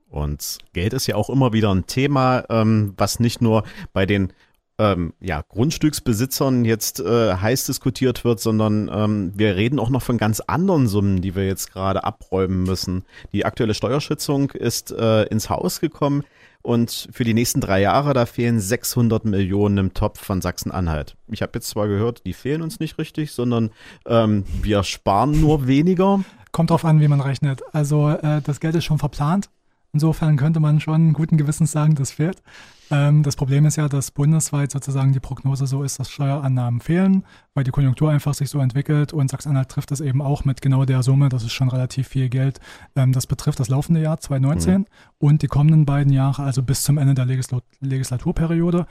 Und 0.10 0.58
Geld 0.74 0.94
ist 0.94 1.08
ja 1.08 1.16
auch 1.16 1.30
immer 1.30 1.54
wieder 1.54 1.74
ein 1.74 1.86
Thema, 1.86 2.44
ähm, 2.50 2.94
was 2.98 3.20
nicht 3.20 3.42
nur 3.42 3.64
bei 3.94 4.06
den 4.06 4.34
ähm, 4.80 5.14
ja, 5.20 5.44
Grundstücksbesitzern 5.48 6.66
jetzt 6.66 7.00
äh, 7.02 7.36
heiß 7.36 7.66
diskutiert 7.66 8.24
wird, 8.24 8.40
sondern 8.40 8.90
ähm, 8.92 9.34
wir 9.36 9.56
reden 9.56 9.78
auch 9.78 9.90
noch 9.90 10.02
von 10.02 10.18
ganz 10.18 10.40
anderen 10.40 10.88
Summen, 10.88 11.22
die 11.22 11.36
wir 11.36 11.46
jetzt 11.46 11.74
gerade 11.74 12.04
abräumen 12.06 12.64
müssen. 12.64 13.04
Die 13.34 13.46
aktuelle 13.46 13.74
Steuerschützung 13.74 14.52
ist 14.52 14.92
äh, 14.92 15.24
ins 15.24 15.50
Haus 15.50 15.82
gekommen. 15.82 16.24
Und 16.62 17.08
für 17.12 17.24
die 17.24 17.34
nächsten 17.34 17.62
drei 17.62 17.82
Jahre, 17.82 18.14
da 18.14 18.26
fehlen 18.26 18.60
600 18.60 19.24
Millionen 19.26 19.78
im 19.78 19.94
Topf 19.94 20.24
von 20.24 20.42
Sachsen-Anhalt. 20.42 21.16
Ich 21.28 21.42
habe 21.42 21.54
jetzt 21.56 21.70
zwar 21.70 21.88
gehört, 21.88 22.26
die 22.26 22.34
fehlen 22.34 22.62
uns 22.62 22.80
nicht 22.80 22.98
richtig, 22.98 23.32
sondern 23.32 23.70
ähm, 24.06 24.44
wir 24.62 24.84
sparen 24.84 25.40
nur 25.40 25.68
weniger. 25.68 26.22
Kommt 26.52 26.72
drauf 26.72 26.84
an, 26.84 27.00
wie 27.00 27.08
man 27.08 27.22
rechnet. 27.22 27.62
Also 27.72 28.10
äh, 28.10 28.42
das 28.42 28.60
Geld 28.60 28.76
ist 28.76 28.86
schon 28.86 29.00
verplant. 29.00 29.50
Insofern 29.94 30.38
könnte 30.38 30.60
man 30.60 30.80
schon 30.80 31.14
guten 31.14 31.38
Gewissens 31.38 31.72
sagen, 31.72 31.96
das 31.96 32.12
fehlt. 32.12 32.42
Ähm, 32.92 33.24
das 33.24 33.36
Problem 33.36 33.66
ist 33.66 33.76
ja, 33.76 33.88
dass 33.88 34.12
bundesweit 34.12 34.72
sozusagen 34.72 35.14
die 35.14 35.20
Prognose 35.20 35.68
so 35.68 35.84
ist, 35.84 36.00
dass 36.00 36.10
Steuerannahmen 36.10 36.82
fehlen, 36.82 37.26
weil 37.54 37.64
die 37.64 37.72
Konjunktur 37.72 38.10
einfach 38.10 38.34
sich 38.34 38.50
so 38.50 38.60
entwickelt 38.60 39.14
und 39.14 39.30
Sachsen-Anhalt 39.30 39.70
trifft 39.70 39.92
es 39.92 40.02
eben 40.02 40.22
auch 40.22 40.46
mit 40.46 40.62
genau 40.62 40.86
der 40.86 41.04
Summe, 41.04 41.30
das 41.30 41.44
ist 41.44 41.54
schon 41.54 41.70
relativ 41.70 42.08
viel 42.08 42.30
Geld. 42.30 42.60
Ähm, 42.96 43.12
das 43.12 43.28
betrifft 43.28 43.60
das 43.60 43.70
laufende 43.70 44.02
Jahr 44.02 44.20
2019 44.20 44.80
mhm. 44.80 44.86
und 45.20 45.42
die 45.42 45.48
kommenden 45.48 45.86
beiden 45.86 46.12
Jahre, 46.12 46.44
also 46.44 46.64
bis 46.64 46.84
zum 46.84 46.98
Ende 46.98 47.14
der 47.14 47.26
Legisl 47.26 47.62
Legislaturperiode. 47.82 48.86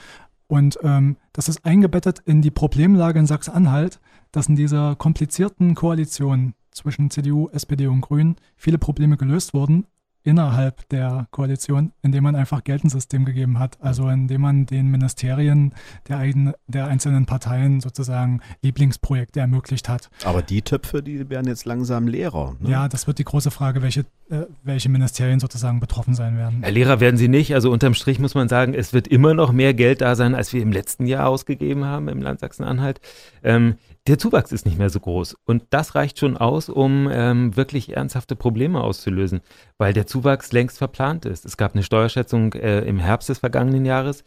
Und 0.46 0.78
ähm, 0.82 1.16
das 1.32 1.48
ist 1.48 1.64
eingebettet 1.64 2.20
in 2.24 2.40
die 2.40 2.50
Problemlage 2.50 3.18
in 3.18 3.26
Sachsen-Anhalt, 3.26 4.00
dass 4.32 4.48
in 4.48 4.56
dieser 4.56 4.96
komplizierten 4.96 5.74
Koalition 5.74 6.54
zwischen 6.70 7.10
CDU, 7.10 7.48
SPD 7.50 7.86
und 7.86 8.00
Grünen 8.00 8.36
viele 8.56 8.78
Probleme 8.78 9.16
gelöst 9.16 9.52
wurden, 9.52 9.86
innerhalb 10.24 10.88
der 10.90 11.26
Koalition, 11.30 11.92
indem 12.02 12.24
man 12.24 12.36
einfach 12.36 12.64
Geldensystem 12.64 13.24
gegeben 13.24 13.58
hat. 13.58 13.78
Also 13.80 14.08
indem 14.08 14.42
man 14.42 14.66
den 14.66 14.90
Ministerien 14.90 15.74
der, 16.08 16.18
eigenen, 16.18 16.54
der 16.66 16.86
einzelnen 16.86 17.26
Parteien 17.26 17.80
sozusagen 17.80 18.40
Lieblingsprojekte 18.62 19.40
ermöglicht 19.40 19.88
hat. 19.88 20.10
Aber 20.24 20.42
die 20.42 20.62
Töpfe, 20.62 21.02
die 21.02 21.30
werden 21.30 21.46
jetzt 21.46 21.64
langsam 21.64 22.08
leerer. 22.08 22.56
Ne? 22.60 22.70
Ja, 22.70 22.88
das 22.88 23.06
wird 23.06 23.18
die 23.18 23.24
große 23.24 23.50
Frage, 23.50 23.82
welche, 23.82 24.00
äh, 24.30 24.46
welche 24.62 24.88
Ministerien 24.88 25.40
sozusagen 25.40 25.80
betroffen 25.80 26.14
sein 26.14 26.36
werden. 26.36 26.62
Ja, 26.62 26.68
Lehrer 26.68 27.00
werden 27.00 27.16
sie 27.16 27.28
nicht. 27.28 27.54
Also 27.54 27.70
unterm 27.70 27.94
Strich 27.94 28.18
muss 28.18 28.34
man 28.34 28.48
sagen, 28.48 28.74
es 28.74 28.92
wird 28.92 29.08
immer 29.08 29.34
noch 29.34 29.52
mehr 29.52 29.72
Geld 29.72 30.00
da 30.00 30.14
sein, 30.14 30.34
als 30.34 30.52
wir 30.52 30.62
im 30.62 30.72
letzten 30.72 31.06
Jahr 31.06 31.28
ausgegeben 31.28 31.84
haben 31.84 32.08
im 32.08 32.20
Land 32.20 32.40
Sachsen-Anhalt. 32.40 33.00
Ähm, 33.42 33.76
der 34.08 34.18
Zuwachs 34.18 34.52
ist 34.52 34.66
nicht 34.66 34.78
mehr 34.78 34.90
so 34.90 35.00
groß. 35.00 35.36
Und 35.44 35.64
das 35.70 35.94
reicht 35.94 36.18
schon 36.18 36.36
aus, 36.36 36.68
um 36.68 37.08
ähm, 37.12 37.56
wirklich 37.56 37.96
ernsthafte 37.96 38.36
Probleme 38.36 38.80
auszulösen, 38.80 39.40
weil 39.76 39.92
der 39.92 40.06
Zuwachs 40.06 40.52
längst 40.52 40.78
verplant 40.78 41.24
ist. 41.24 41.44
Es 41.44 41.56
gab 41.56 41.74
eine 41.74 41.82
Steuerschätzung 41.82 42.54
äh, 42.54 42.80
im 42.80 42.98
Herbst 42.98 43.28
des 43.28 43.38
vergangenen 43.38 43.84
Jahres 43.84 44.24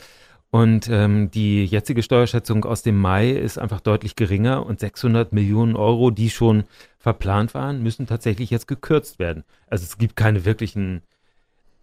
und 0.51 0.89
ähm, 0.89 1.31
die 1.31 1.63
jetzige 1.65 2.03
Steuerschätzung 2.03 2.65
aus 2.65 2.83
dem 2.83 2.99
Mai 2.99 3.31
ist 3.31 3.57
einfach 3.57 3.79
deutlich 3.79 4.17
geringer 4.17 4.65
und 4.65 4.81
600 4.81 5.31
Millionen 5.31 5.77
Euro, 5.77 6.11
die 6.11 6.29
schon 6.29 6.65
verplant 6.99 7.53
waren, 7.53 7.81
müssen 7.81 8.05
tatsächlich 8.05 8.49
jetzt 8.49 8.67
gekürzt 8.67 9.17
werden. 9.17 9.45
Also 9.67 9.85
es 9.85 9.97
gibt 9.97 10.17
keine 10.17 10.43
wirklichen 10.43 11.03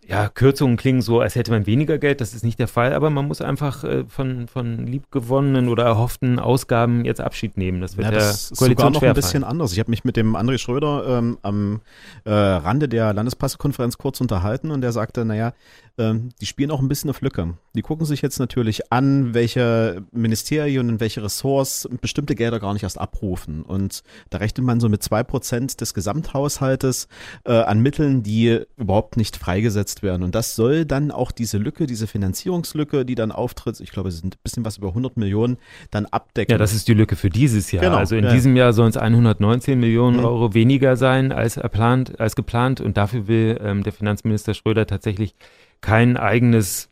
ja, 0.07 0.29
Kürzungen 0.29 0.79
klingen 0.79 1.03
so, 1.03 1.21
als 1.21 1.35
hätte 1.35 1.51
man 1.51 1.67
weniger 1.67 1.99
Geld. 1.99 2.23
Das 2.23 2.35
ist 2.35 2.43
nicht 2.43 2.59
der 2.59 2.67
Fall, 2.67 2.95
aber 2.95 3.11
man 3.11 3.29
muss 3.29 3.43
einfach 3.43 3.85
äh, 3.85 4.05
von, 4.07 4.49
von 4.49 4.87
liebgewonnenen 4.87 5.69
oder 5.69 5.85
erhofften 5.85 6.39
Ausgaben 6.39 7.05
jetzt 7.05 7.21
Abschied 7.21 7.59
nehmen. 7.59 7.83
Das 7.83 7.99
wird 7.99 8.07
ja, 8.07 8.13
das 8.13 8.49
der 8.49 8.53
ist 8.53 8.57
sogar 8.57 8.91
noch 8.91 9.03
ein 9.03 9.13
bisschen 9.13 9.45
anders. 9.45 9.73
Ich 9.73 9.79
habe 9.79 9.91
mich 9.91 10.05
mit 10.05 10.17
dem 10.17 10.35
André 10.35 10.57
Schröder 10.57 11.19
ähm, 11.19 11.37
am 11.43 11.83
äh, 12.25 12.33
Rande 12.33 12.89
der 12.89 13.13
Landespressekonferenz 13.13 13.99
kurz 13.99 14.23
unterhalten 14.23 14.71
und 14.71 14.81
der 14.81 14.93
sagte, 14.93 15.27
naja, 15.27 15.53
ähm, 15.99 16.31
die 16.41 16.47
spielen 16.47 16.71
auch 16.71 16.81
ein 16.81 16.89
bisschen 16.89 17.11
auf 17.11 17.21
Lücke. 17.21 17.55
Die 17.75 17.83
gucken 17.83 18.07
sich 18.07 18.23
jetzt 18.23 18.39
natürlich 18.39 18.91
an, 18.91 19.35
welche 19.35 20.05
Ministerien 20.13 20.89
und 20.89 21.01
welche 21.01 21.23
Ressorts 21.23 21.87
bestimmte 22.01 22.35
Gelder 22.35 22.61
gar 22.61 22.73
nicht 22.73 22.85
erst 22.85 22.99
abrufen. 22.99 23.63
Und 23.63 24.03
da 24.31 24.39
rechnet 24.39 24.65
man 24.65 24.81
so 24.81 24.89
mit 24.89 25.03
zwei 25.03 25.23
Prozent 25.23 25.81
des 25.81 25.93
Gesamthaushaltes 25.93 27.09
äh, 27.45 27.53
an 27.53 27.81
Mitteln, 27.81 28.23
die 28.23 28.63
überhaupt 28.77 29.17
nicht 29.17 29.37
freigesetzt 29.37 29.88
werden. 30.03 30.23
Und 30.23 30.35
das 30.35 30.55
soll 30.55 30.85
dann 30.85 31.11
auch 31.11 31.33
diese 31.33 31.59
Lücke, 31.59 31.87
diese 31.87 32.07
Finanzierungslücke, 32.07 33.05
die 33.05 33.15
dann 33.15 33.33
auftritt, 33.33 33.81
ich 33.81 33.91
glaube, 33.91 34.09
es 34.09 34.19
sind 34.19 34.37
ein 34.37 34.41
bisschen 34.43 34.65
was 34.65 34.79
über 34.79 34.89
100 34.89 35.17
Millionen, 35.17 35.59
dann 35.91 36.07
abdecken. 36.07 36.53
Ja, 36.53 36.59
das 36.59 36.75
ist 36.75 36.89
die 36.89 36.95
Lücke 36.95 37.17
für 37.17 37.31
dieses 37.31 37.73
Jahr. 37.73 37.83
Genau, 37.83 37.97
also 37.97 38.17
in 38.17 38.25
ja. 38.25 38.33
diesem 38.33 38.57
Jahr 38.57 38.73
sollen 38.73 38.91
es 38.91 38.97
119 38.97 39.79
Millionen 39.79 40.19
mhm. 40.19 40.25
Euro 40.25 40.55
weniger 40.55 40.97
sein 40.97 41.33
als, 41.33 41.57
erplant, 41.57 42.21
als 42.21 42.37
geplant. 42.37 42.81
Und 42.81 42.97
dafür 42.97 43.27
will 43.29 43.59
ähm, 43.63 43.83
der 43.83 43.93
Finanzminister 43.93 44.55
Schröder 44.55 44.87
tatsächlich 44.87 45.35
kein 45.81 46.17
eigenes 46.17 46.91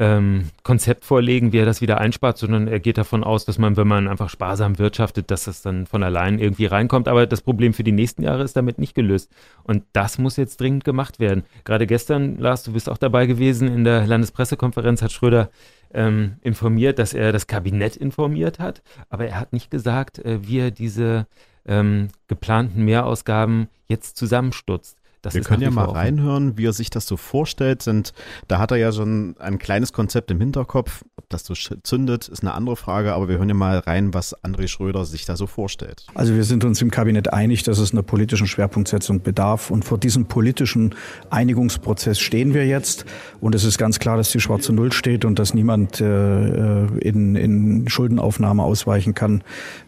ähm, 0.00 0.48
Konzept 0.62 1.04
vorlegen, 1.04 1.52
wie 1.52 1.58
er 1.58 1.66
das 1.66 1.82
wieder 1.82 2.00
einspart, 2.00 2.38
sondern 2.38 2.68
er 2.68 2.80
geht 2.80 2.96
davon 2.96 3.22
aus, 3.22 3.44
dass 3.44 3.58
man, 3.58 3.76
wenn 3.76 3.86
man 3.86 4.08
einfach 4.08 4.30
sparsam 4.30 4.78
wirtschaftet, 4.78 5.30
dass 5.30 5.44
das 5.44 5.60
dann 5.60 5.86
von 5.86 6.02
allein 6.02 6.38
irgendwie 6.38 6.64
reinkommt. 6.64 7.06
Aber 7.06 7.26
das 7.26 7.42
Problem 7.42 7.74
für 7.74 7.84
die 7.84 7.92
nächsten 7.92 8.22
Jahre 8.22 8.42
ist 8.42 8.56
damit 8.56 8.78
nicht 8.78 8.94
gelöst. 8.94 9.30
Und 9.62 9.84
das 9.92 10.16
muss 10.16 10.38
jetzt 10.38 10.58
dringend 10.58 10.84
gemacht 10.84 11.20
werden. 11.20 11.44
Gerade 11.64 11.86
gestern, 11.86 12.38
Lars, 12.38 12.62
du 12.62 12.72
bist 12.72 12.88
auch 12.88 12.96
dabei 12.96 13.26
gewesen, 13.26 13.68
in 13.68 13.84
der 13.84 14.06
Landespressekonferenz 14.06 15.02
hat 15.02 15.12
Schröder 15.12 15.50
ähm, 15.92 16.36
informiert, 16.40 16.98
dass 16.98 17.12
er 17.12 17.30
das 17.30 17.46
Kabinett 17.46 17.94
informiert 17.94 18.58
hat. 18.58 18.82
Aber 19.10 19.26
er 19.26 19.38
hat 19.38 19.52
nicht 19.52 19.70
gesagt, 19.70 20.18
äh, 20.18 20.48
wie 20.48 20.60
er 20.60 20.70
diese 20.70 21.26
ähm, 21.66 22.08
geplanten 22.26 22.86
Mehrausgaben 22.86 23.68
jetzt 23.86 24.16
zusammenstutzt. 24.16 24.96
Das 25.22 25.34
Wir 25.34 25.42
können 25.42 25.62
ja 25.62 25.70
mal 25.70 25.84
reinhören, 25.84 26.56
wie 26.56 26.66
er 26.66 26.72
sich 26.72 26.88
das 26.88 27.06
so 27.06 27.16
vorstellt. 27.16 27.86
Und 27.86 28.12
da 28.48 28.58
hat 28.58 28.70
er 28.70 28.78
ja 28.78 28.90
schon 28.90 29.36
ein 29.38 29.58
kleines 29.58 29.92
Konzept 29.92 30.30
im 30.30 30.40
Hinterkopf. 30.40 31.04
Ob 31.16 31.28
das 31.28 31.44
so 31.44 31.54
zündet, 31.54 32.28
ist 32.28 32.42
eine 32.42 32.54
andere 32.54 32.76
Frage. 32.76 33.12
Aber 33.12 33.28
wir 33.28 33.36
hören 33.36 33.48
ja 33.48 33.54
mal 33.54 33.78
rein, 33.78 34.14
was 34.14 34.34
André 34.42 34.66
Schröder 34.66 35.04
sich 35.04 35.26
da 35.26 35.36
so 35.36 35.46
vorstellt. 35.46 36.06
Also 36.14 36.34
wir 36.34 36.44
sind 36.44 36.64
uns 36.64 36.80
im 36.80 36.90
Kabinett 36.90 37.32
einig, 37.32 37.62
dass 37.64 37.78
es 37.78 37.92
einer 37.92 38.02
politischen 38.02 38.46
Schwerpunktsetzung 38.46 39.20
bedarf. 39.20 39.70
Und 39.70 39.84
vor 39.84 39.98
diesem 39.98 40.24
politischen 40.26 40.94
Einigungsprozess 41.28 42.18
stehen 42.18 42.54
wir 42.54 42.66
jetzt. 42.66 43.04
Und 43.40 43.54
es 43.54 43.64
ist 43.64 43.76
ganz 43.76 43.98
klar, 43.98 44.16
dass 44.16 44.30
die 44.30 44.40
schwarze 44.40 44.72
Null 44.72 44.92
steht 44.92 45.26
und 45.26 45.38
dass 45.38 45.52
niemand 45.52 46.00
äh, 46.00 46.86
in, 46.86 47.36
in 47.36 47.88
Schuldenaufnahme 47.88 48.62
ausweichen 48.62 49.14
kann. 49.14 49.42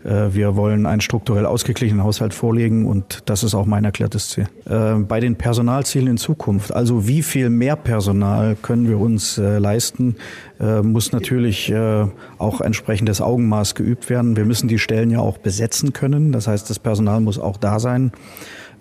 Äh, 0.04 0.34
wir 0.34 0.56
wollen 0.56 0.84
einen 0.84 1.00
strukturell 1.00 1.46
ausgeglichenen 1.46 2.04
Haushalt 2.04 2.34
vorlegen 2.34 2.86
und 2.86 3.22
das 3.26 3.42
ist 3.42 3.54
auch 3.54 3.64
mein 3.64 3.84
erklärtes 3.84 4.28
Ziel. 4.28 4.46
Äh, 4.66 4.96
bei 4.96 5.21
den 5.22 5.36
Personalzielen 5.36 6.08
in 6.08 6.16
Zukunft, 6.18 6.74
also 6.74 7.08
wie 7.08 7.22
viel 7.22 7.48
mehr 7.48 7.76
Personal 7.76 8.56
können 8.60 8.88
wir 8.88 8.98
uns 8.98 9.38
äh, 9.38 9.58
leisten, 9.58 10.16
äh, 10.60 10.82
muss 10.82 11.12
natürlich 11.12 11.70
äh, 11.70 12.06
auch 12.38 12.60
entsprechendes 12.60 13.20
Augenmaß 13.20 13.74
geübt 13.74 14.10
werden. 14.10 14.36
Wir 14.36 14.44
müssen 14.44 14.68
die 14.68 14.78
Stellen 14.78 15.10
ja 15.10 15.20
auch 15.20 15.38
besetzen 15.38 15.92
können. 15.92 16.32
Das 16.32 16.46
heißt, 16.46 16.68
das 16.68 16.78
Personal 16.78 17.20
muss 17.20 17.38
auch 17.38 17.56
da 17.56 17.78
sein. 17.78 18.12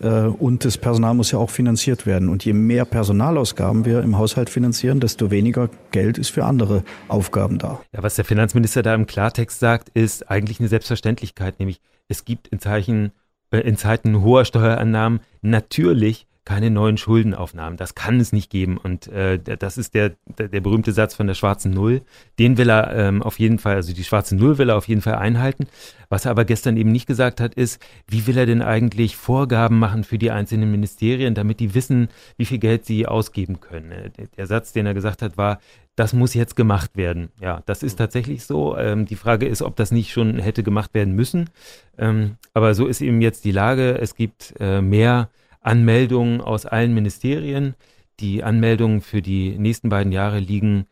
Äh, 0.02 0.24
und 0.24 0.66
das 0.66 0.78
Personal 0.78 1.14
muss 1.14 1.32
ja 1.32 1.40
auch 1.40 1.50
finanziert 1.50 2.06
werden. 2.06 2.30
Und 2.30 2.44
je 2.44 2.54
mehr 2.54 2.86
Personalausgaben 2.86 3.86
wir 3.86 4.02
im 4.02 4.18
Haushalt 4.18 4.50
finanzieren, 4.50 5.00
desto 5.00 5.32
weniger 5.32 5.70
Geld 5.92 6.18
ist 6.18 6.30
für 6.30 6.46
andere 6.46 6.84
Aufgaben 7.08 7.58
da. 7.58 7.82
Ja, 7.94 8.04
was 8.04 8.16
der 8.16 8.26
Finanzminister 8.26 8.82
da 8.82 8.94
im 8.94 9.08
Klartext 9.08 9.60
sagt, 9.60 9.90
ist 9.90 10.30
eigentlich 10.30 10.60
eine 10.60 10.70
Selbstverständlichkeit, 10.70 11.60
nämlich 11.60 11.80
es 12.08 12.26
gibt 12.26 12.48
in, 12.48 12.60
Zeichen, 12.60 13.12
äh, 13.52 13.60
in 13.60 13.78
Zeiten 13.78 14.22
hoher 14.22 14.46
Steuerannahmen 14.46 15.22
natürlich 15.42 16.28
keine 16.44 16.72
neuen 16.72 16.98
Schuldenaufnahmen. 16.98 17.78
Das 17.78 17.94
kann 17.94 18.20
es 18.20 18.34
nicht 18.34 18.50
geben. 18.50 18.78
Und 18.78 19.08
äh, 19.08 19.38
das 19.38 19.78
ist 19.78 19.94
der, 19.94 20.14
der, 20.26 20.48
der, 20.48 20.62
berühmte 20.62 20.92
Satz 20.92 21.14
von 21.14 21.28
der 21.28 21.36
schwarzen 21.36 21.72
Null. 21.72 22.02
Den 22.40 22.58
will 22.58 22.70
er 22.70 22.96
ähm, 22.96 23.22
auf 23.22 23.38
jeden 23.38 23.60
Fall, 23.60 23.76
also 23.76 23.94
die 23.94 24.04
schwarze 24.04 24.36
Null 24.36 24.58
will 24.58 24.70
er 24.70 24.78
auf 24.78 24.88
jeden 24.88 25.02
Fall 25.02 25.16
einhalten. 25.16 25.68
Was 26.10 26.26
er 26.26 26.32
aber 26.32 26.44
gestern 26.44 26.78
eben 26.78 26.92
nicht 26.92 27.06
gesagt 27.06 27.40
hat, 27.40 27.54
ist, 27.54 27.80
wie 28.08 28.26
will 28.26 28.38
er 28.38 28.48
denn 28.48 28.64
eigentlich 28.64 29.16
Vorgaben 29.16 29.78
machen 29.78 30.04
für 30.04 30.18
die 30.18 30.32
einzelnen 30.32 30.72
Ministerien, 30.72 31.36
damit 31.36 31.60
die 31.60 31.76
wissen, 31.76 32.10
wie 32.38 32.46
viel 32.46 32.58
Geld 32.58 32.86
sie 32.86 33.06
ausgeben 33.06 33.60
können. 33.60 33.92
Äh, 33.92 34.10
der, 34.10 34.28
der 34.36 34.48
Satz, 34.48 34.74
den 34.74 34.88
er 34.88 34.96
gesagt 34.96 35.22
hat, 35.22 35.38
war, 35.38 35.60
das 35.96 36.14
muss 36.14 36.34
jetzt 36.34 36.56
gemacht 36.56 36.98
werden. 36.98 37.30
Ja, 37.40 37.62
das 37.68 37.84
ist 37.84 37.98
tatsächlich 37.98 38.46
so. 38.46 38.76
Ähm, 38.78 39.06
die 39.06 39.16
Frage 39.16 39.46
ist, 39.46 39.62
ob 39.62 39.76
das 39.76 39.92
nicht 39.92 40.12
schon 40.12 40.40
hätte 40.40 40.64
gemacht 40.64 40.96
werden 40.96 41.14
müssen. 41.14 41.52
Ähm, 42.00 42.38
aber 42.56 42.74
so 42.74 42.88
ist 42.88 43.02
eben 43.02 43.22
jetzt 43.22 43.46
die 43.46 43.52
Lage. 43.52 44.00
Es 44.00 44.16
gibt 44.16 44.56
äh, 44.60 44.82
mehr 44.82 45.30
Anmeldungen 45.62 46.42
aus 46.42 46.66
allen 46.66 46.94
Ministerien. 46.94 47.76
Die 48.20 48.44
Anmeldungen 48.44 49.02
für 49.02 49.22
die 49.22 49.58
nächsten 49.58 49.90
beiden 49.90 50.12
Jahre 50.12 50.40
liegen 50.40 50.86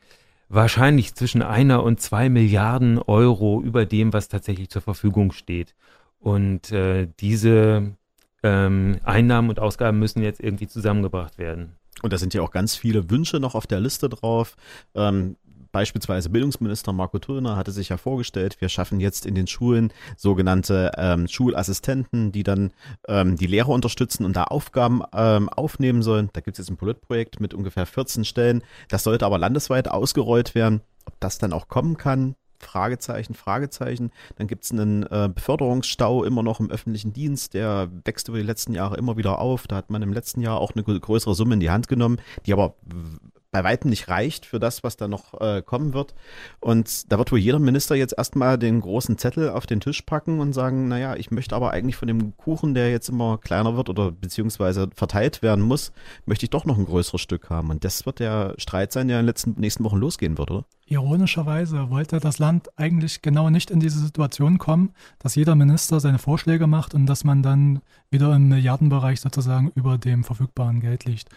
wahrscheinlich 0.47 1.13
zwischen 1.13 1.41
einer 1.41 1.83
und 1.83 2.01
zwei 2.01 2.29
Milliarden 2.29 2.97
Euro 2.99 3.61
über 3.61 3.85
dem, 3.85 4.13
was 4.13 4.29
tatsächlich 4.29 4.69
zur 4.69 4.81
Verfügung 4.81 5.31
steht. 5.31 5.75
Und 6.19 6.71
äh, 6.71 7.07
diese 7.19 7.95
ähm, 8.43 8.99
Einnahmen 9.03 9.49
und 9.49 9.59
Ausgaben 9.59 9.99
müssen 9.99 10.23
jetzt 10.23 10.41
irgendwie 10.41 10.67
zusammengebracht 10.67 11.37
werden. 11.37 11.75
Und 12.01 12.13
da 12.13 12.17
sind 12.17 12.33
ja 12.33 12.41
auch 12.41 12.51
ganz 12.51 12.75
viele 12.75 13.09
Wünsche 13.09 13.39
noch 13.39 13.55
auf 13.55 13.67
der 13.67 13.79
Liste 13.79 14.09
drauf. 14.09 14.55
Ähm, 14.95 15.35
Beispielsweise 15.71 16.29
Bildungsminister 16.29 16.93
Marco 16.93 17.19
Turner 17.19 17.55
hatte 17.55 17.71
sich 17.71 17.89
ja 17.89 17.97
vorgestellt, 17.97 18.57
wir 18.59 18.69
schaffen 18.69 18.99
jetzt 18.99 19.25
in 19.25 19.35
den 19.35 19.47
Schulen 19.47 19.93
sogenannte 20.17 20.91
ähm, 20.97 21.27
Schulassistenten, 21.27 22.31
die 22.31 22.43
dann 22.43 22.71
ähm, 23.07 23.35
die 23.35 23.47
Lehrer 23.47 23.69
unterstützen 23.69 24.25
und 24.25 24.35
da 24.35 24.45
Aufgaben 24.45 25.01
ähm, 25.13 25.49
aufnehmen 25.49 26.01
sollen. 26.01 26.29
Da 26.33 26.41
gibt 26.41 26.57
es 26.57 26.65
jetzt 26.65 26.71
ein 26.73 26.77
Pilotprojekt 26.77 27.39
mit 27.39 27.53
ungefähr 27.53 27.85
14 27.85 28.25
Stellen. 28.25 28.63
Das 28.87 29.03
sollte 29.03 29.25
aber 29.25 29.37
landesweit 29.37 29.89
ausgerollt 29.89 30.55
werden. 30.55 30.81
Ob 31.05 31.19
das 31.19 31.37
dann 31.37 31.53
auch 31.53 31.67
kommen 31.67 31.97
kann, 31.97 32.35
Fragezeichen, 32.59 33.33
Fragezeichen. 33.33 34.11
Dann 34.37 34.47
gibt 34.47 34.65
es 34.65 34.71
einen 34.71 35.03
äh, 35.03 35.29
Beförderungsstau 35.33 36.23
immer 36.23 36.43
noch 36.43 36.59
im 36.59 36.69
öffentlichen 36.69 37.13
Dienst, 37.13 37.53
der 37.53 37.89
wächst 38.03 38.27
über 38.27 38.37
die 38.37 38.43
letzten 38.43 38.73
Jahre 38.73 38.97
immer 38.97 39.17
wieder 39.17 39.39
auf. 39.39 39.67
Da 39.67 39.77
hat 39.77 39.89
man 39.89 40.01
im 40.01 40.13
letzten 40.13 40.41
Jahr 40.41 40.59
auch 40.59 40.73
eine 40.75 40.83
größere 40.83 41.35
Summe 41.35 41.55
in 41.55 41.59
die 41.59 41.69
Hand 41.69 41.87
genommen, 41.87 42.19
die 42.45 42.53
aber 42.53 42.75
bei 43.51 43.63
weitem 43.63 43.89
nicht 43.89 44.09
reicht 44.09 44.45
für 44.45 44.59
das, 44.59 44.83
was 44.83 44.95
da 44.95 45.07
noch 45.07 45.39
äh, 45.41 45.61
kommen 45.63 45.93
wird. 45.93 46.13
Und 46.59 47.11
da 47.11 47.17
wird 47.17 47.31
wohl 47.31 47.39
jeder 47.39 47.59
Minister 47.59 47.95
jetzt 47.95 48.13
erstmal 48.17 48.57
den 48.57 48.79
großen 48.79 49.17
Zettel 49.17 49.49
auf 49.49 49.65
den 49.65 49.79
Tisch 49.79 50.03
packen 50.03 50.39
und 50.39 50.53
sagen, 50.53 50.87
naja, 50.87 51.15
ich 51.15 51.31
möchte 51.31 51.55
aber 51.55 51.71
eigentlich 51.71 51.95
von 51.95 52.07
dem 52.07 52.37
Kuchen, 52.37 52.73
der 52.73 52.91
jetzt 52.91 53.09
immer 53.09 53.39
kleiner 53.39 53.75
wird 53.75 53.89
oder 53.89 54.11
beziehungsweise 54.11 54.89
verteilt 54.93 55.41
werden 55.41 55.63
muss, 55.63 55.91
möchte 56.25 56.45
ich 56.45 56.51
doch 56.51 56.65
noch 56.65 56.77
ein 56.77 56.85
größeres 56.85 57.21
Stück 57.21 57.49
haben. 57.49 57.71
Und 57.71 57.83
das 57.83 58.05
wird 58.05 58.19
der 58.19 58.53
Streit 58.57 58.91
sein, 58.91 59.07
der 59.07 59.19
in 59.19 59.23
den 59.23 59.27
letzten, 59.27 59.59
nächsten 59.59 59.83
Wochen 59.83 59.97
losgehen 59.97 60.37
wird, 60.37 60.51
oder? 60.51 60.65
Ironischerweise 60.85 61.91
wollte 61.91 62.19
das 62.19 62.39
Land 62.39 62.69
eigentlich 62.75 63.21
genau 63.21 63.51
nicht 63.51 63.69
in 63.69 63.79
diese 63.79 63.99
Situation 63.99 64.57
kommen, 64.57 64.91
dass 65.19 65.35
jeder 65.35 65.53
Minister 65.53 65.99
seine 65.99 66.17
Vorschläge 66.17 66.65
macht 66.65 66.95
und 66.95 67.05
dass 67.05 67.23
man 67.23 67.43
dann 67.43 67.81
wieder 68.09 68.35
im 68.35 68.47
Milliardenbereich 68.47 69.21
sozusagen 69.21 69.71
über 69.75 69.99
dem 69.99 70.23
verfügbaren 70.23 70.79
Geld 70.79 71.05
liegt. 71.05 71.29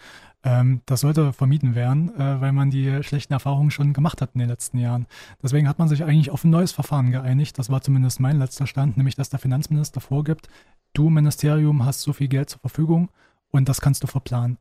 Ähm, 0.44 0.81
das 0.87 1.00
sollte 1.00 1.33
vermieden 1.33 1.74
werden, 1.74 2.14
äh, 2.18 2.40
weil 2.40 2.52
man 2.52 2.70
die 2.70 3.02
schlechten 3.02 3.33
Erfahrungen 3.33 3.70
schon 3.70 3.92
gemacht 3.92 4.20
hat 4.20 4.31
in 4.35 4.40
den 4.40 4.48
letzten 4.48 4.78
Jahren. 4.78 5.07
Deswegen 5.42 5.68
hat 5.68 5.78
man 5.78 5.88
sich 5.88 6.02
eigentlich 6.02 6.31
auf 6.31 6.44
ein 6.44 6.50
neues 6.50 6.72
Verfahren 6.72 7.12
geeinigt. 7.12 7.59
Das 7.59 7.70
war 7.70 7.81
zumindest 7.81 8.18
mein 8.18 8.38
letzter 8.38 8.66
Stand, 8.66 8.96
nämlich 8.96 9.14
dass 9.14 9.31
der 9.31 9.38
Finanzminister 9.38 10.00
vorgibt, 10.00 10.48
du 10.94 11.11
Ministerium 11.11 11.85
hast 11.85 12.00
so 12.00 12.12
viel 12.12 12.28
Geld 12.28 12.50
zur 12.50 12.61
Verfügung 12.61 13.11
und 13.50 13.68
das 13.68 13.81
kannst 13.81 14.02
du 14.02 14.09
verplanen. 14.09 14.59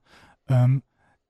Ähm, 0.48 0.84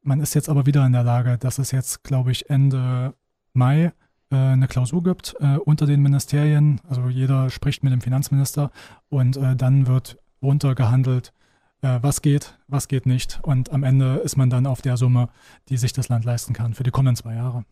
man 0.03 0.19
ist 0.19 0.33
jetzt 0.33 0.49
aber 0.49 0.65
wieder 0.65 0.85
in 0.85 0.93
der 0.93 1.03
Lage, 1.03 1.37
dass 1.37 1.59
es 1.59 1.71
jetzt, 1.71 2.03
glaube 2.03 2.31
ich, 2.31 2.49
Ende 2.49 3.13
Mai 3.53 3.93
äh, 4.31 4.35
eine 4.35 4.67
Klausur 4.67 5.03
gibt 5.03 5.35
äh, 5.39 5.57
unter 5.57 5.85
den 5.85 6.01
Ministerien. 6.01 6.81
Also 6.89 7.07
jeder 7.07 7.49
spricht 7.49 7.83
mit 7.83 7.93
dem 7.93 8.01
Finanzminister 8.01 8.71
und 9.09 9.39
dann 9.57 9.87
wird 9.87 10.17
runtergehandelt, 10.41 11.33
äh, 11.81 11.99
was 12.01 12.21
geht, 12.21 12.57
was 12.67 12.87
geht 12.87 13.05
nicht. 13.05 13.39
Und 13.43 13.71
am 13.71 13.83
Ende 13.83 14.15
ist 14.17 14.37
man 14.37 14.49
dann 14.49 14.65
auf 14.65 14.81
der 14.81 14.97
Summe, 14.97 15.29
die 15.69 15.77
sich 15.77 15.93
das 15.93 16.09
Land 16.09 16.25
leisten 16.25 16.53
kann 16.53 16.73
für 16.73 16.83
die 16.83 16.91
kommenden 16.91 17.15
zwei 17.15 17.35
Jahre. 17.35 17.65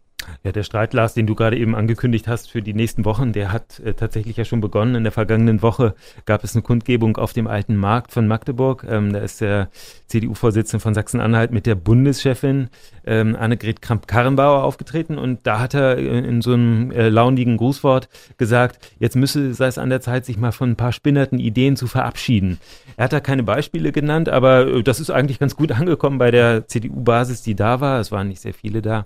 Ja, 0.44 0.52
der 0.52 0.64
Streit, 0.64 0.94
Lars, 0.94 1.14
den 1.14 1.28
du 1.28 1.36
gerade 1.36 1.58
eben 1.58 1.76
angekündigt 1.76 2.28
hast 2.28 2.50
für 2.50 2.62
die 2.62 2.74
nächsten 2.74 3.06
Wochen, 3.06 3.34
der 3.34 3.52
hat 3.52 3.80
äh, 3.80 3.94
tatsächlich 3.94 4.38
ja 4.38 4.46
schon 4.46 4.62
begonnen. 4.62 4.96
In 4.96 5.04
der 5.04 5.12
vergangenen 5.12 5.62
Woche 5.62 5.96
gab 6.26 6.44
es 6.44 6.56
eine 6.56 6.62
Kundgebung 6.62 7.18
auf 7.18 7.34
dem 7.34 7.48
alten 7.48 7.76
Markt 7.76 8.12
von 8.12 8.28
Magdeburg. 8.28 8.86
Ähm, 8.88 9.14
da 9.14 9.20
ist 9.20 9.42
der 9.42 9.70
CDU-Vorsitzende 10.08 10.82
von 10.82 10.94
Sachsen-Anhalt 10.94 11.52
mit 11.52 11.66
der 11.66 11.76
Bundeschefin 11.76 12.70
ähm, 13.06 13.36
Annegret 13.36 13.82
Kramp-Karrenbauer 13.82 14.64
aufgetreten 14.64 15.18
und 15.18 15.46
da 15.46 15.60
hat 15.60 15.74
er 15.74 15.98
in, 15.98 16.26
in 16.26 16.42
so 16.42 16.54
einem 16.54 16.92
äh, 16.92 17.10
launigen 17.10 17.58
Grußwort 17.58 18.10
gesagt, 18.38 18.94
jetzt 19.00 19.16
müsse 19.16 19.54
sei 19.54 19.68
es 19.68 19.78
an 19.78 19.90
der 19.90 20.02
Zeit, 20.02 20.26
sich 20.26 20.38
mal 20.38 20.52
von 20.52 20.72
ein 20.72 20.76
paar 20.76 20.92
spinnerten 20.92 21.40
Ideen 21.40 21.76
zu 21.76 21.88
verabschieden. 21.88 22.60
Er 22.98 23.06
hat 23.06 23.14
da 23.14 23.20
keine 23.20 23.44
Beispiele 23.44 23.92
genannt, 23.92 24.30
aber 24.30 24.68
äh, 24.68 24.84
das 24.84 25.00
ist 25.00 25.10
eigentlich 25.10 25.40
ganz 25.40 25.56
gut 25.56 25.72
angekommen 25.80 26.18
bei 26.18 26.32
der 26.32 26.68
CDU-Basis, 26.68 27.42
die 27.42 27.56
da 27.56 27.82
war. 27.82 28.00
Es 28.00 28.12
waren 28.12 28.28
nicht 28.28 28.42
sehr 28.42 28.54
viele 28.54 28.82
da. 28.82 29.06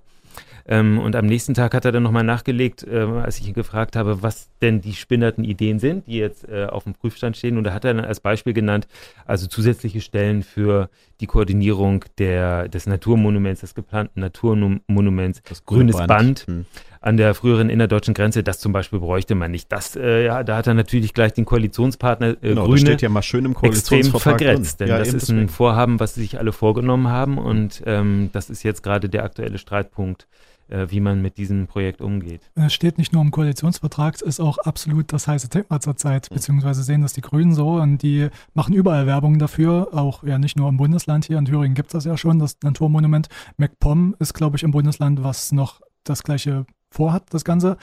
Ähm, 0.65 0.97
und 0.97 1.15
am 1.15 1.26
nächsten 1.26 1.54
Tag 1.54 1.73
hat 1.73 1.84
er 1.84 1.91
dann 1.91 2.04
nochmal 2.04 2.23
nachgelegt, 2.23 2.84
äh, 2.84 2.99
als 2.99 3.39
ich 3.39 3.47
ihn 3.47 3.54
gefragt 3.54 3.95
habe, 3.95 4.23
was 4.23 4.49
denn 4.62 4.80
die 4.80 4.93
spinnerten 4.93 5.43
Ideen 5.43 5.80
sind, 5.80 6.08
die 6.08 6.17
jetzt 6.17 6.47
äh, 6.47 6.65
auf 6.65 6.86
dem 6.86 6.93
Prüfstand 6.93 7.36
stehen. 7.36 7.58
Und 7.58 7.65
da 7.65 7.73
hat 7.73 7.84
er 7.84 7.93
dann 7.93 8.06
als 8.06 8.21
Beispiel 8.21 8.54
genannt, 8.54 8.88
also 9.26 9.47
zusätzliche 9.47 9.99
Stellen 9.99 10.41
für 10.41 10.89
die 11.19 11.28
Koordinierung 11.28 12.06
der, 12.17 12.69
des 12.69 12.86
Naturmonuments, 12.86 13.62
des 13.62 13.76
geplanten 13.76 14.21
Naturmonuments, 14.21 15.41
das 15.47 15.65
grünes 15.65 15.97
Band. 15.97 16.08
Band 16.08 16.39
hm. 16.47 16.65
an 17.02 17.17
der 17.17 17.34
früheren 17.34 17.69
innerdeutschen 17.69 18.13
Grenze, 18.13 18.41
das 18.41 18.60
zum 18.60 18.71
Beispiel 18.71 18.99
bräuchte 18.99 19.36
man 19.36 19.52
nicht. 19.52 19.69
Das, 19.69 19.97
äh, 19.97 20.23
ja, 20.26 20.43
da 20.43 20.56
hat 20.56 20.67
er 20.67 20.76
natürlich 20.76 21.13
gleich 21.13 21.34
den 21.34 21.43
Koalitionspartner 21.43 22.30
äh, 22.30 22.36
genau, 22.49 22.63
Grüne 22.63 22.76
das 22.76 22.82
steht 22.82 23.02
ja 23.02 23.10
mal 23.10 23.21
schön 23.21 23.43
im 23.43 23.54
Koalitionsvertrag 23.54 24.34
extrem 24.36 24.47
vergrätzt, 24.47 24.80
denn 24.80 24.88
ja, 24.88 24.97
das 24.97 25.13
ist 25.13 25.30
ein 25.30 25.49
Vorhaben, 25.49 25.99
was 25.99 26.15
sie 26.15 26.21
sich 26.21 26.39
alle 26.39 26.54
vorgenommen 26.54 27.10
haben 27.10 27.38
und 27.38 27.84
ähm, 27.86 28.30
das 28.32 28.49
ist 28.49 28.63
jetzt 28.63 28.82
gerade 28.82 29.10
der 29.10 29.26
aktuelle 29.26 29.58
Streitpunkt 29.58 30.28
wie 30.67 30.99
man 30.99 31.21
mit 31.21 31.38
diesem 31.38 31.67
Projekt 31.67 32.02
umgeht. 32.02 32.41
Es 32.56 32.73
steht 32.73 32.97
nicht 32.97 33.13
nur 33.13 33.21
im 33.21 33.32
Koalitionsvertrag, 33.32 34.15
es 34.15 34.21
ist 34.21 34.39
auch 34.39 34.58
absolut 34.60 35.12
das 35.13 35.28
heiße 35.28 35.49
Thema 35.49 35.80
zurzeit, 35.80 36.30
mhm. 36.30 36.36
beziehungsweise 36.36 36.84
sehen 36.84 37.02
das 37.02 37.13
die 37.13 37.21
Grünen 37.21 37.54
so 37.54 37.73
und 37.76 38.02
die 38.02 38.30
machen 38.54 38.73
überall 38.73 39.08
Werbung 39.08 39.39
dafür, 39.39 39.89
auch 39.93 40.23
ja 40.23 40.38
nicht 40.38 40.58
nur 40.58 40.69
im 40.69 40.78
Bundesland 40.78 41.26
hier, 41.26 41.38
in 41.38 41.45
Thüringen 41.45 41.76
gibt 41.76 41.89
es 41.89 41.93
das 41.93 42.06
ja 42.06 42.17
schon, 42.17 42.39
das 42.39 42.58
Naturmonument. 42.63 43.28
MacPom 43.58 44.15
ist, 44.19 44.34
glaube 44.34 44.58
ich, 44.58 44.63
im 44.63 44.71
Bundesland, 44.71 45.23
was 45.23 45.52
noch 45.52 45.82
das 46.04 46.23
gleiche 46.23 46.65
vorhat, 46.93 47.23
das 47.32 47.43
Ganze. 47.43 47.78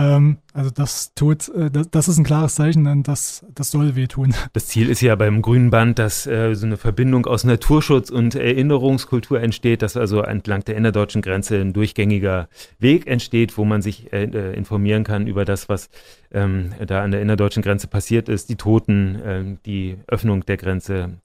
Ähm, 0.00 0.38
also 0.54 0.70
das 0.70 1.14
tut, 1.14 1.48
äh, 1.50 1.70
das, 1.70 1.90
das, 1.90 2.08
ist 2.08 2.18
ein 2.18 2.24
klares 2.24 2.54
Zeichen, 2.54 2.84
denn 2.84 3.02
das, 3.02 3.44
das 3.54 3.70
soll 3.70 3.96
wehtun. 3.96 4.34
Das 4.52 4.66
Ziel 4.66 4.88
ist 4.88 5.00
ja 5.00 5.14
beim 5.14 5.42
Grünen 5.42 5.70
Band, 5.70 5.98
dass 5.98 6.26
äh, 6.26 6.54
so 6.54 6.66
eine 6.66 6.76
Verbindung 6.76 7.26
aus 7.26 7.44
Naturschutz 7.44 8.10
und 8.10 8.34
Erinnerungskultur 8.34 9.40
entsteht, 9.40 9.82
dass 9.82 9.96
also 9.96 10.22
entlang 10.22 10.64
der 10.64 10.76
innerdeutschen 10.76 11.22
Grenze 11.22 11.60
ein 11.60 11.72
durchgängiger 11.72 12.48
Weg 12.78 13.06
entsteht, 13.06 13.58
wo 13.58 13.64
man 13.64 13.82
sich 13.82 14.12
äh, 14.12 14.24
äh 14.24 14.54
informieren 14.54 15.04
kann 15.04 15.26
über 15.26 15.44
das, 15.44 15.68
was 15.68 15.90
ähm, 16.32 16.70
da 16.86 17.02
an 17.02 17.10
der 17.10 17.20
innerdeutschen 17.20 17.62
Grenze 17.62 17.86
passiert 17.86 18.28
ist, 18.28 18.48
die 18.48 18.56
Toten, 18.56 19.16
äh, 19.16 19.44
die 19.66 19.98
Öffnung 20.06 20.44
der 20.46 20.56
Grenze 20.56 21.18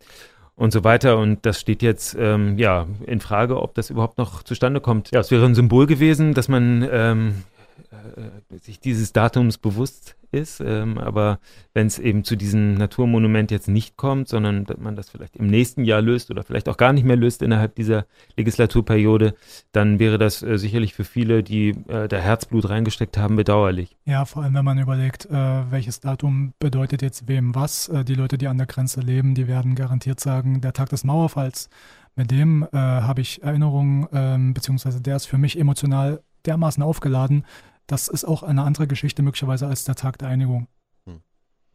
und 0.56 0.72
so 0.72 0.84
weiter. 0.84 1.18
Und 1.18 1.46
das 1.46 1.60
steht 1.60 1.82
jetzt 1.82 2.16
ähm, 2.20 2.58
ja 2.58 2.88
in 3.06 3.22
Frage, 3.22 3.62
ob 3.62 3.74
das 3.76 3.90
überhaupt 3.90 4.18
noch 4.18 4.44
zustande 4.44 4.82
kommt. 4.82 5.12
Ja, 5.12 5.22
es 5.22 5.32
wäre 5.32 5.46
ein 5.46 5.56
Symbol 5.56 5.88
gewesen, 5.88 6.34
dass 6.34 6.48
man 6.48 6.88
ähm, 6.92 7.44
äh, 7.92 8.58
sich 8.58 8.80
dieses 8.80 9.14
Datums 9.14 9.58
bewusst 9.58 10.16
ist. 10.32 10.60
Ähm, 10.60 10.98
aber 10.98 11.40
wenn 11.74 11.88
es 11.88 11.98
eben 11.98 12.24
zu 12.24 12.36
diesem 12.36 12.76
Naturmonument 12.76 13.52
jetzt 13.52 13.68
nicht 13.68 13.98
kommt, 13.98 14.28
sondern 14.28 14.66
man 14.78 14.96
das 14.96 15.10
vielleicht 15.10 15.36
im 15.38 15.48
nächsten 15.48 15.84
Jahr 15.84 16.02
löst 16.02 16.30
oder 16.30 16.44
vielleicht 16.44 16.70
auch 16.70 16.78
gar 16.78 16.94
nicht 16.94 17.06
mehr 17.06 17.16
löst 17.16 17.42
innerhalb 17.42 17.76
dieser 17.76 18.06
Legislaturperiode, 18.36 19.34
dann 19.72 20.00
wäre 20.00 20.18
das 20.18 20.44
äh, 20.44 20.58
sicherlich 20.58 20.94
für 20.94 21.04
viele, 21.04 21.42
die 21.42 21.70
äh, 21.88 22.08
da 22.08 22.18
Herzblut 22.18 22.70
reingesteckt 22.70 23.18
haben, 23.18 23.36
bedauerlich. 23.36 23.96
Ja, 24.06 24.26
vor 24.26 24.44
allem 24.44 24.54
wenn 24.54 24.66
man 24.66 24.78
überlegt, 24.78 25.26
äh, 25.26 25.32
welches 25.72 26.00
Datum 26.00 26.54
bedeutet 26.60 27.02
jetzt 27.02 27.28
wem 27.28 27.56
was. 27.56 27.88
Äh, 27.88 28.04
die 28.04 28.16
Leute, 28.16 28.38
die 28.38 28.48
an 28.48 28.58
der 28.58 28.68
Grenze 28.68 29.02
leben, 29.02 29.36
die 29.36 29.48
werden 29.48 29.76
garantiert 29.76 30.20
sagen, 30.20 30.62
der 30.62 30.74
Tag 30.74 30.90
des 30.90 31.04
Mauerfalls. 31.04 31.70
Mit 32.18 32.32
dem 32.32 32.64
äh, 32.72 32.78
habe 32.78 33.22
ich 33.22 33.44
Erinnerungen, 33.44 34.08
ähm, 34.14 34.54
beziehungsweise 34.54 35.02
der 35.02 35.18
ist 35.18 35.26
für 35.26 35.38
mich 35.38 35.60
emotional 35.60 36.22
dermaßen 36.48 36.84
aufgeladen, 36.84 37.46
das 37.88 38.08
ist 38.08 38.26
auch 38.26 38.44
eine 38.44 38.64
andere 38.64 38.88
Geschichte 38.88 39.22
möglicherweise 39.22 39.68
als 39.68 39.84
der 39.84 39.96
Tag 39.96 40.18
der 40.18 40.30
Einigung. 40.30 40.68
Hm. 41.06 41.22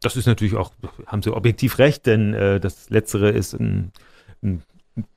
das 0.01 0.15
ist 0.15 0.25
natürlich 0.25 0.55
auch, 0.55 0.71
haben 1.05 1.21
Sie 1.21 1.33
objektiv 1.33 1.77
recht, 1.77 2.05
denn 2.05 2.33
äh, 2.33 2.59
das 2.59 2.89
Letztere 2.89 3.29
ist 3.29 3.53
ein, 3.53 3.91
ein 4.41 4.63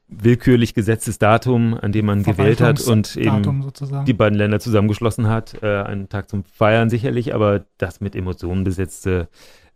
willkürlich 0.08 0.74
gesetztes 0.74 1.18
Datum, 1.18 1.74
an 1.74 1.92
dem 1.92 2.06
man 2.06 2.22
gewählt 2.22 2.60
hat 2.60 2.80
und 2.82 3.16
eben 3.16 3.62
sozusagen. 3.62 4.04
die 4.04 4.12
beiden 4.12 4.38
Länder 4.38 4.60
zusammengeschlossen 4.60 5.28
hat. 5.28 5.62
Äh, 5.62 5.82
einen 5.82 6.08
Tag 6.08 6.28
zum 6.28 6.44
Feiern 6.44 6.90
sicherlich, 6.90 7.34
aber 7.34 7.64
das 7.78 8.00
mit 8.00 8.14
Emotionen 8.14 8.64
besetzte 8.64 9.28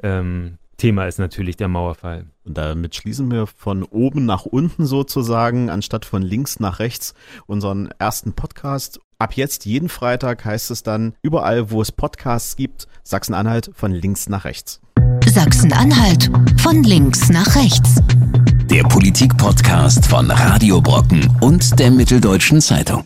ähm, 0.03 0.59
Thema 0.77 1.07
ist 1.07 1.19
natürlich 1.19 1.57
der 1.57 1.69
Mauerfall. 1.69 2.27
Und 2.45 2.57
damit 2.57 2.95
schließen 2.95 3.31
wir 3.33 3.47
von 3.47 3.83
oben 3.83 4.27
nach 4.27 4.45
unten 4.45 4.87
sozusagen, 4.87 5.71
anstatt 5.71 6.05
von 6.05 6.23
links 6.23 6.61
nach 6.61 6.79
rechts, 6.79 7.15
unseren 7.47 7.91
ersten 7.99 8.33
Podcast. 8.33 9.01
Ab 9.21 9.33
jetzt 9.35 9.67
jeden 9.67 9.89
Freitag 9.89 10.45
heißt 10.45 10.71
es 10.71 10.85
dann 10.85 11.13
überall, 11.23 11.73
wo 11.73 11.83
es 11.83 11.91
Podcasts 11.91 12.55
gibt, 12.55 12.87
Sachsen-Anhalt 13.03 13.69
von 13.75 13.91
links 13.91 14.29
nach 14.29 14.45
rechts. 14.45 14.81
Sachsen-Anhalt 15.27 16.31
von 16.63 16.85
links 16.85 17.29
nach 17.29 17.57
rechts. 17.57 17.97
Der 18.71 18.85
Politik-Podcast 18.85 20.07
von 20.07 20.31
Radio 20.31 20.81
Brocken 20.81 21.29
und 21.41 21.81
der 21.81 21.91
Mitteldeutschen 21.91 22.61
Zeitung. 22.61 23.03